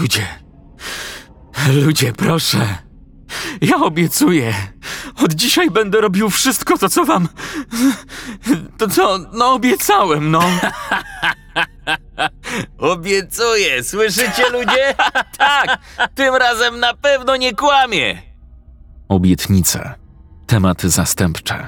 Ludzie, 0.00 0.26
ludzie, 1.84 2.12
proszę. 2.12 2.78
Ja 3.60 3.76
obiecuję. 3.76 4.54
Od 5.24 5.34
dzisiaj 5.34 5.70
będę 5.70 6.00
robił 6.00 6.30
wszystko 6.30 6.78
to, 6.78 6.88
co 6.88 7.04
wam. 7.04 7.28
To 8.78 8.88
co, 8.88 9.18
no 9.32 9.52
obiecałem, 9.52 10.30
no. 10.30 10.42
Obiecuję, 12.78 13.84
słyszycie 13.84 14.50
ludzie? 14.50 14.94
tak, 15.38 15.78
tym 16.14 16.34
razem 16.34 16.80
na 16.80 16.94
pewno 16.94 17.36
nie 17.36 17.54
kłamie. 17.54 18.22
Obietnice, 19.08 19.94
tematy 20.46 20.90
zastępcze, 20.90 21.66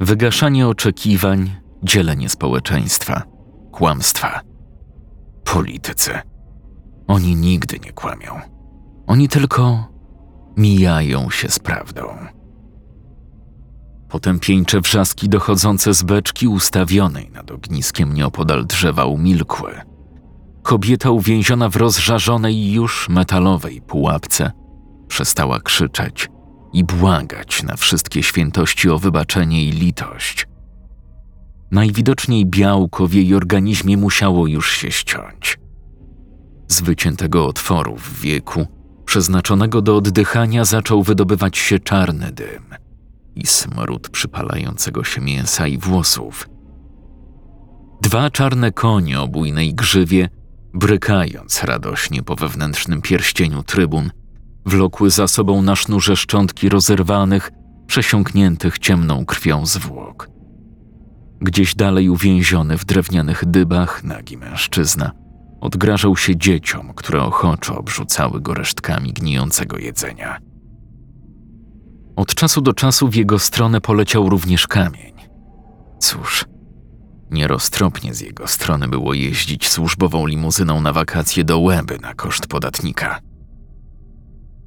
wygaszanie 0.00 0.68
oczekiwań, 0.68 1.56
dzielenie 1.82 2.28
społeczeństwa, 2.28 3.22
kłamstwa. 3.72 4.40
Politycy. 5.44 6.18
Oni 7.06 7.36
nigdy 7.36 7.78
nie 7.78 7.92
kłamią. 7.92 8.53
Oni 9.06 9.28
tylko 9.28 9.88
mijają 10.56 11.30
się 11.30 11.48
z 11.48 11.58
prawdą. 11.58 12.02
Potępieńcze 14.08 14.80
wrzaski 14.80 15.28
dochodzące 15.28 15.94
z 15.94 16.02
beczki 16.02 16.48
ustawionej 16.48 17.30
nad 17.30 17.50
ogniskiem 17.50 18.14
nieopodal 18.14 18.66
drzewa 18.66 19.04
umilkły. 19.04 19.80
Kobieta 20.62 21.10
uwięziona 21.10 21.68
w 21.68 21.76
rozżarzonej 21.76 22.72
już 22.72 23.08
metalowej 23.08 23.80
pułapce 23.80 24.52
przestała 25.08 25.60
krzyczeć 25.60 26.28
i 26.72 26.84
błagać 26.84 27.62
na 27.62 27.76
wszystkie 27.76 28.22
świętości 28.22 28.90
o 28.90 28.98
wybaczenie 28.98 29.64
i 29.64 29.70
litość. 29.70 30.46
Najwidoczniej 31.70 32.46
białko 32.46 33.06
w 33.06 33.14
jej 33.14 33.34
organizmie 33.34 33.96
musiało 33.96 34.46
już 34.46 34.72
się 34.72 34.90
ściąć. 34.90 35.58
Z 36.68 36.80
wyciętego 36.80 37.46
otworu 37.46 37.96
w 37.96 38.20
wieku, 38.20 38.66
przeznaczonego 39.14 39.82
do 39.82 39.96
oddychania, 39.96 40.64
zaczął 40.64 41.02
wydobywać 41.02 41.58
się 41.58 41.78
czarny 41.78 42.32
dym 42.32 42.64
i 43.36 43.46
smród 43.46 44.08
przypalającego 44.08 45.04
się 45.04 45.20
mięsa 45.20 45.66
i 45.66 45.78
włosów. 45.78 46.48
Dwa 48.02 48.30
czarne 48.30 48.72
konie 48.72 49.20
o 49.20 49.28
bujnej 49.28 49.74
grzywie, 49.74 50.28
brykając 50.72 51.64
radośnie 51.64 52.22
po 52.22 52.36
wewnętrznym 52.36 53.02
pierścieniu 53.02 53.62
trybun, 53.62 54.10
wlokły 54.66 55.10
za 55.10 55.28
sobą 55.28 55.62
na 55.62 55.76
sznurze 55.76 56.16
szczątki 56.16 56.68
rozerwanych, 56.68 57.50
przesiąkniętych 57.86 58.78
ciemną 58.78 59.26
krwią 59.26 59.66
zwłok. 59.66 60.28
Gdzieś 61.40 61.74
dalej 61.74 62.08
uwięziony 62.08 62.78
w 62.78 62.84
drewnianych 62.84 63.44
dybach 63.44 64.04
nagi 64.04 64.36
mężczyzna 64.36 65.23
odgrażał 65.64 66.16
się 66.16 66.36
dzieciom, 66.36 66.92
które 66.94 67.22
ochoczo 67.22 67.78
obrzucały 67.78 68.40
go 68.40 68.54
resztkami 68.54 69.12
gnijącego 69.12 69.78
jedzenia. 69.78 70.38
Od 72.16 72.34
czasu 72.34 72.60
do 72.60 72.72
czasu 72.72 73.08
w 73.08 73.14
jego 73.14 73.38
stronę 73.38 73.80
poleciał 73.80 74.28
również 74.28 74.66
kamień. 74.66 75.14
Cóż, 75.98 76.44
nieroztropnie 77.30 78.14
z 78.14 78.20
jego 78.20 78.46
strony 78.46 78.88
było 78.88 79.14
jeździć 79.14 79.68
służbową 79.68 80.26
limuzyną 80.26 80.80
na 80.80 80.92
wakacje 80.92 81.44
do 81.44 81.58
Łęby 81.58 81.98
na 81.98 82.14
koszt 82.14 82.46
podatnika. 82.46 83.20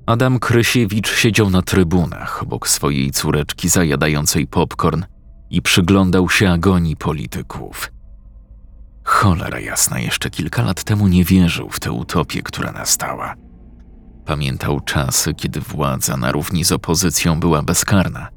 Adam 0.05 0.39
Krysiewicz 0.39 1.15
siedział 1.15 1.49
na 1.49 1.61
trybunach 1.61 2.43
obok 2.43 2.67
swojej 2.67 3.11
córeczki 3.11 3.69
zajadającej 3.69 4.47
popcorn 4.47 5.03
i 5.49 5.61
przyglądał 5.61 6.29
się 6.29 6.49
agonii 6.49 6.95
polityków. 6.95 7.96
Cholera 9.07 9.59
jasna, 9.59 9.99
jeszcze 9.99 10.29
kilka 10.29 10.63
lat 10.63 10.83
temu 10.83 11.07
nie 11.07 11.23
wierzył 11.23 11.69
w 11.69 11.79
tę 11.79 11.91
utopię, 11.91 12.41
która 12.41 12.71
nastała. 12.71 13.33
Pamiętał 14.25 14.79
czasy, 14.79 15.33
kiedy 15.33 15.61
władza 15.61 16.17
na 16.17 16.31
równi 16.31 16.63
z 16.63 16.71
opozycją 16.71 17.39
była 17.39 17.61
bezkarna. 17.61 18.27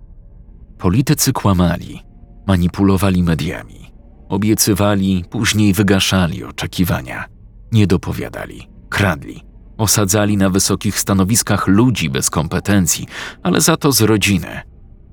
Politycy 0.79 1.33
kłamali, 1.33 2.03
manipulowali 2.47 3.23
mediami, 3.23 3.93
obiecywali, 4.29 5.25
później 5.31 5.73
wygaszali 5.73 6.45
oczekiwania, 6.45 7.25
nie 7.73 7.87
dopowiadali, 7.87 8.69
kradli, 8.89 9.43
osadzali 9.79 10.37
na 10.37 10.51
wysokich 10.51 10.99
stanowiskach 10.99 11.67
ludzi 11.67 12.11
bez 12.11 12.31
kompetencji, 12.31 13.07
ale 13.43 13.61
za 13.61 13.77
to 13.77 13.93
z 13.93 14.01
rodziny. 14.01 14.61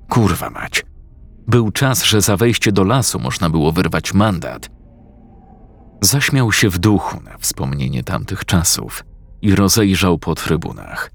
Kurwa 0.10 0.50
mać. 0.50 0.86
Był 1.48 1.72
czas, 1.72 2.04
że 2.04 2.22
za 2.22 2.38
wejście 2.38 2.72
do 2.72 2.84
lasu 2.84 3.20
można 3.20 3.50
było 3.50 3.72
wyrwać 3.72 4.14
mandat. 4.14 4.77
Zaśmiał 6.02 6.52
się 6.52 6.70
w 6.70 6.78
duchu 6.80 7.22
na 7.24 7.38
wspomnienie 7.38 8.04
tamtych 8.04 8.46
czasów 8.46 9.04
i 9.42 9.56
rozejrzał 9.56 10.18
po 10.18 10.36
trybunach. 10.36 11.12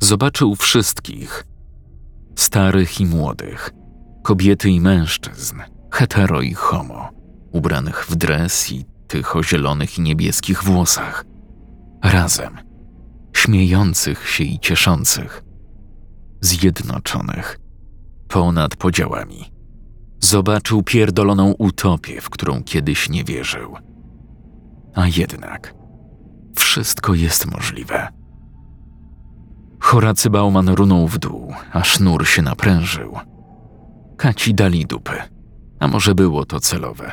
Zobaczył 0.00 0.54
wszystkich 0.54 1.46
starych 2.36 3.00
i 3.00 3.06
młodych, 3.06 3.70
kobiety 4.22 4.70
i 4.70 4.80
mężczyzn, 4.80 5.60
hetero 5.90 6.42
i 6.42 6.54
homo, 6.54 7.10
ubranych 7.52 8.06
w 8.08 8.16
dres 8.16 8.72
i 8.72 8.84
tych 9.08 9.36
o 9.36 9.42
zielonych 9.42 9.98
i 9.98 10.02
niebieskich 10.02 10.64
włosach. 10.64 11.24
Razem, 12.04 12.58
śmiejących 13.32 14.28
się 14.28 14.44
i 14.44 14.58
cieszących, 14.58 15.42
zjednoczonych, 16.40 17.58
ponad 18.28 18.76
podziałami. 18.76 19.55
Zobaczył 20.20 20.82
pierdoloną 20.82 21.52
utopię, 21.58 22.20
w 22.20 22.30
którą 22.30 22.62
kiedyś 22.62 23.08
nie 23.08 23.24
wierzył. 23.24 23.76
A 24.94 25.06
jednak, 25.06 25.74
wszystko 26.56 27.14
jest 27.14 27.46
możliwe. 27.46 28.08
Horacy 29.80 30.30
Bauman 30.30 30.68
runął 30.68 31.08
w 31.08 31.18
dół, 31.18 31.52
a 31.72 31.84
sznur 31.84 32.26
się 32.26 32.42
naprężył. 32.42 33.16
Kaci 34.16 34.54
dali 34.54 34.86
dupy, 34.86 35.22
a 35.78 35.88
może 35.88 36.14
było 36.14 36.44
to 36.44 36.60
celowe, 36.60 37.12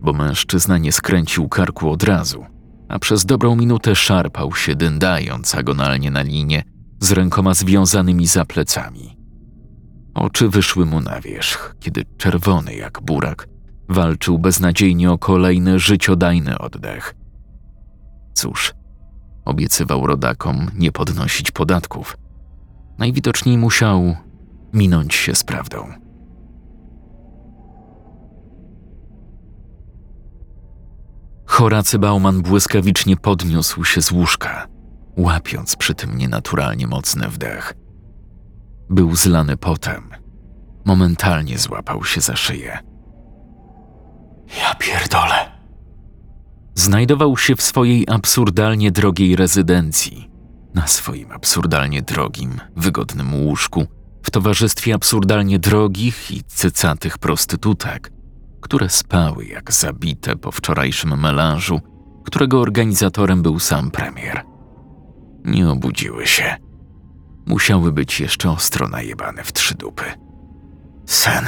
bo 0.00 0.12
mężczyzna 0.12 0.78
nie 0.78 0.92
skręcił 0.92 1.48
karku 1.48 1.90
od 1.90 2.02
razu, 2.02 2.44
a 2.88 2.98
przez 2.98 3.24
dobrą 3.24 3.56
minutę 3.56 3.94
szarpał 3.96 4.54
się, 4.54 4.74
dyndając 4.74 5.54
agonalnie 5.54 6.10
na 6.10 6.22
linię, 6.22 6.62
z 7.00 7.12
rękoma 7.12 7.54
związanymi 7.54 8.26
za 8.26 8.44
plecami. 8.44 9.21
Oczy 10.14 10.48
wyszły 10.48 10.86
mu 10.86 11.00
na 11.00 11.20
wierzch, 11.20 11.76
kiedy 11.80 12.04
czerwony 12.18 12.74
jak 12.74 13.00
burak 13.02 13.48
walczył 13.88 14.38
beznadziejnie 14.38 15.10
o 15.10 15.18
kolejny 15.18 15.78
życiodajny 15.78 16.58
oddech. 16.58 17.14
Cóż, 18.34 18.74
obiecywał 19.44 20.06
rodakom 20.06 20.70
nie 20.78 20.92
podnosić 20.92 21.50
podatków. 21.50 22.16
Najwidoczniej 22.98 23.58
musiał 23.58 24.16
minąć 24.72 25.14
się 25.14 25.34
z 25.34 25.44
prawdą. 25.44 25.92
Horacy 31.46 31.98
Bauman 31.98 32.42
błyskawicznie 32.42 33.16
podniósł 33.16 33.84
się 33.84 34.02
z 34.02 34.12
łóżka, 34.12 34.66
łapiąc 35.16 35.76
przy 35.76 35.94
tym 35.94 36.18
nienaturalnie 36.18 36.86
mocny 36.86 37.28
wdech. 37.28 37.81
Był 38.92 39.16
zlany 39.16 39.56
potem. 39.56 40.10
Momentalnie 40.84 41.58
złapał 41.58 42.04
się 42.04 42.20
za 42.20 42.36
szyję. 42.36 42.78
Ja 44.58 44.74
pierdolę. 44.74 45.52
Znajdował 46.74 47.36
się 47.36 47.56
w 47.56 47.62
swojej 47.62 48.06
absurdalnie 48.08 48.90
drogiej 48.90 49.36
rezydencji, 49.36 50.30
na 50.74 50.86
swoim 50.86 51.32
absurdalnie 51.32 52.02
drogim, 52.02 52.60
wygodnym 52.76 53.34
łóżku, 53.34 53.86
w 54.22 54.30
towarzystwie 54.30 54.94
absurdalnie 54.94 55.58
drogich 55.58 56.30
i 56.30 56.44
cycatych 56.44 57.18
prostytutek, 57.18 58.12
które 58.60 58.88
spały 58.88 59.46
jak 59.46 59.72
zabite 59.72 60.36
po 60.36 60.52
wczorajszym 60.52 61.20
melanżu, 61.20 61.80
którego 62.24 62.60
organizatorem 62.60 63.42
był 63.42 63.58
sam 63.58 63.90
premier. 63.90 64.42
Nie 65.44 65.70
obudziły 65.70 66.26
się. 66.26 66.56
Musiały 67.46 67.92
być 67.92 68.20
jeszcze 68.20 68.50
ostro 68.50 68.88
najebane 68.88 69.44
w 69.44 69.52
trzy 69.52 69.74
dupy. 69.74 70.04
Sen. 71.06 71.46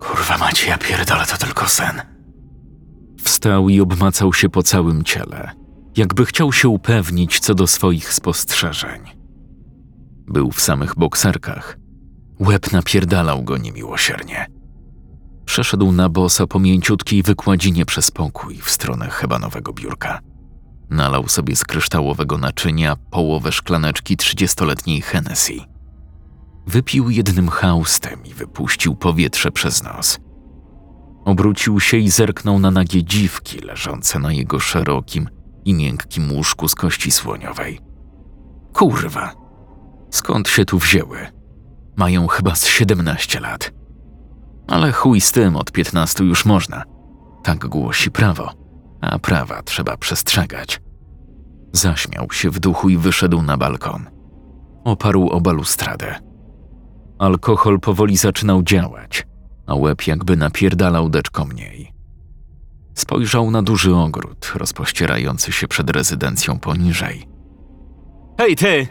Kurwa 0.00 0.38
macie, 0.38 0.68
ja 0.68 0.78
pierdolę, 0.78 1.26
to 1.26 1.36
tylko 1.36 1.68
sen. 1.68 2.02
Wstał 3.24 3.68
i 3.68 3.80
obmacał 3.80 4.32
się 4.32 4.48
po 4.48 4.62
całym 4.62 5.04
ciele, 5.04 5.50
jakby 5.96 6.26
chciał 6.26 6.52
się 6.52 6.68
upewnić 6.68 7.40
co 7.40 7.54
do 7.54 7.66
swoich 7.66 8.12
spostrzeżeń. 8.12 9.00
Był 10.26 10.50
w 10.50 10.60
samych 10.60 10.94
bokserkach. 10.94 11.78
Łeb 12.40 12.72
napierdalał 12.72 13.42
go 13.42 13.58
niemiłosiernie. 13.58 14.46
Przeszedł 15.44 15.92
na 15.92 16.08
bosa 16.08 16.46
po 16.46 16.58
mięciutkiej 16.58 17.22
wykładzinie 17.22 17.86
przez 17.86 18.10
pokój 18.10 18.56
w 18.56 18.70
stronę 18.70 19.10
hebanowego 19.10 19.72
biurka. 19.72 20.20
Nalał 20.90 21.28
sobie 21.28 21.56
z 21.56 21.64
kryształowego 21.64 22.38
naczynia 22.38 22.96
połowę 22.96 23.52
szklaneczki 23.52 24.16
trzydziestoletniej 24.16 25.02
Hennessy. 25.02 25.54
Wypił 26.66 27.10
jednym 27.10 27.48
haustem 27.48 28.24
i 28.24 28.34
wypuścił 28.34 28.96
powietrze 28.96 29.50
przez 29.50 29.82
nos. 29.82 30.18
Obrócił 31.24 31.80
się 31.80 31.96
i 31.96 32.10
zerknął 32.10 32.58
na 32.58 32.70
nagie 32.70 33.04
dziwki 33.04 33.58
leżące 33.58 34.18
na 34.18 34.32
jego 34.32 34.60
szerokim 34.60 35.28
i 35.64 35.74
miękkim 35.74 36.32
łóżku 36.32 36.68
z 36.68 36.74
kości 36.74 37.10
słoniowej. 37.10 37.80
Kurwa, 38.72 39.32
skąd 40.10 40.48
się 40.48 40.64
tu 40.64 40.78
wzięły? 40.78 41.18
Mają 41.96 42.26
chyba 42.26 42.54
z 42.54 42.66
siedemnaście 42.66 43.40
lat. 43.40 43.72
Ale 44.68 44.92
chuj 44.92 45.20
z 45.20 45.32
tym, 45.32 45.56
od 45.56 45.72
piętnastu 45.72 46.24
już 46.24 46.44
można. 46.44 46.82
Tak 47.42 47.66
głosi 47.66 48.10
prawo, 48.10 48.52
a 49.10 49.18
prawa 49.18 49.62
trzeba 49.62 49.96
przestrzegać. 49.96 50.80
Zaśmiał 51.72 52.32
się 52.32 52.50
w 52.50 52.58
duchu 52.58 52.88
i 52.88 52.96
wyszedł 52.96 53.42
na 53.42 53.56
balkon. 53.56 54.10
Oparł 54.84 55.28
o 55.28 55.40
balustradę. 55.40 56.14
Alkohol 57.18 57.80
powoli 57.80 58.16
zaczynał 58.16 58.62
działać, 58.62 59.26
a 59.66 59.74
łeb 59.74 60.06
jakby 60.06 60.36
napierdalał 60.36 61.08
deczko 61.08 61.44
mniej. 61.44 61.92
Spojrzał 62.94 63.50
na 63.50 63.62
duży 63.62 63.94
ogród 63.94 64.52
rozpościerający 64.54 65.52
się 65.52 65.68
przed 65.68 65.90
rezydencją 65.90 66.58
poniżej. 66.58 67.28
Hej 68.38 68.56
ty! 68.56 68.86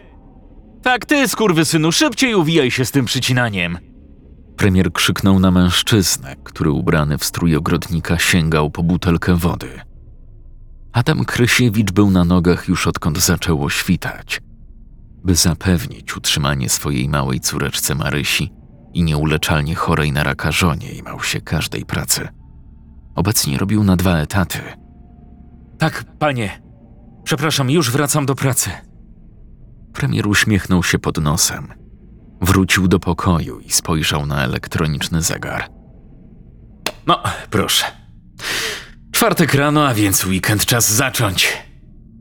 Tak 0.84 1.06
ty, 1.06 1.28
skurwysynu, 1.28 1.92
szybciej 1.92 2.36
uwijaj 2.36 2.72
się 2.72 2.86
z 2.86 2.92
tym 2.92 3.06
przycinaniem! 3.06 3.78
Premier 4.58 4.94
krzyknął 4.94 5.40
na 5.40 5.52
mężczyznę, 5.52 6.36
który 6.44 6.72
ubrany 6.72 7.18
w 7.18 7.26
strój 7.26 7.56
ogrodnika 7.56 8.20
sięgał 8.20 8.72
po 8.72 8.84
butelkę 8.84 9.36
wody. 9.36 9.82
Adam 10.94 11.26
Krysiewicz 11.26 11.92
był 11.92 12.12
na 12.12 12.24
nogach 12.26 12.68
już 12.68 12.88
odkąd 12.88 13.20
zaczęło 13.20 13.70
świtać. 13.70 14.42
By 15.24 15.36
zapewnić 15.36 16.18
utrzymanie 16.18 16.70
swojej 16.70 17.10
małej 17.10 17.40
córeczce 17.40 17.96
Marysi 17.96 18.54
i 18.94 19.04
nieuleczalnie 19.04 19.76
chorej 19.76 20.12
na 20.12 20.24
raka 20.24 20.52
żonie 20.52 20.92
i 20.92 21.04
mał 21.04 21.24
się 21.24 21.42
każdej 21.42 21.86
pracy. 21.86 22.28
Obecnie 23.16 23.58
robił 23.58 23.84
na 23.84 23.96
dwa 23.96 24.18
etaty. 24.18 24.60
Tak, 25.78 26.04
panie. 26.20 26.62
Przepraszam, 27.24 27.70
już 27.70 27.92
wracam 27.92 28.26
do 28.26 28.36
pracy. 28.36 28.70
Premier 29.94 30.28
uśmiechnął 30.28 30.84
się 30.84 31.00
pod 31.00 31.18
nosem. 31.18 31.74
Wrócił 32.42 32.88
do 32.88 33.00
pokoju 33.00 33.60
i 33.60 33.72
spojrzał 33.72 34.26
na 34.26 34.44
elektroniczny 34.44 35.22
zegar. 35.22 35.70
No, 37.08 37.24
proszę. 37.50 38.03
Czwartek 39.24 39.54
rano, 39.54 39.88
a 39.88 39.94
więc 39.94 40.26
weekend 40.26 40.66
czas 40.66 40.92
zacząć. 40.92 41.58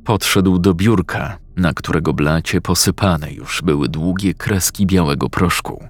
Podszedł 0.05 0.59
do 0.59 0.75
biurka, 0.75 1.39
na 1.57 1.75
którego 1.75 2.13
blacie 2.13 2.61
posypane 2.61 3.33
już 3.33 3.63
były 3.63 3.89
długie 3.89 4.35
kreski 4.35 4.87
białego 4.87 5.29
proszku. 5.29 5.85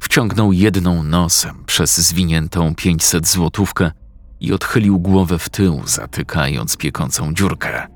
Wciągnął 0.00 0.52
jedną 0.52 1.02
nosem 1.02 1.64
przez 1.66 1.98
zwiniętą 1.98 2.74
500 2.74 3.28
złotówkę 3.28 3.90
i 4.40 4.52
odchylił 4.52 4.98
głowę 4.98 5.38
w 5.38 5.48
tył, 5.48 5.82
zatykając 5.86 6.76
piekącą 6.76 7.34
dziurkę. 7.34 7.86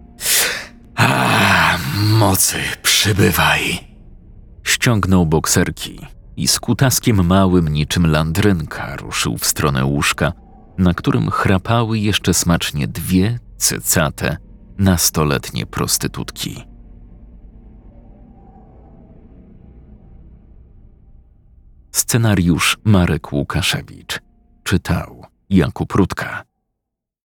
A, 0.94 1.78
mocy, 2.18 2.58
przybywaj. 2.82 3.88
Ściągnął 4.64 5.26
bokserki 5.26 6.00
i 6.36 6.48
z 6.48 6.60
kutaskiem 6.60 7.26
małym 7.26 7.68
niczym 7.68 8.06
landrynka 8.06 8.96
ruszył 8.96 9.38
w 9.38 9.46
stronę 9.46 9.84
łóżka, 9.84 10.32
na 10.78 10.94
którym 10.94 11.30
chrapały 11.30 11.98
jeszcze 11.98 12.34
smacznie 12.34 12.88
dwie 12.88 13.38
cycate, 13.56 14.36
nastoletnie 14.78 15.66
prostytutki. 15.66 16.64
Scenariusz 21.92 22.78
Marek 22.84 23.32
Łukaszewicz. 23.32 24.20
Czytał 24.62 25.24
Jakub 25.50 25.92
Rutka. 25.92 26.51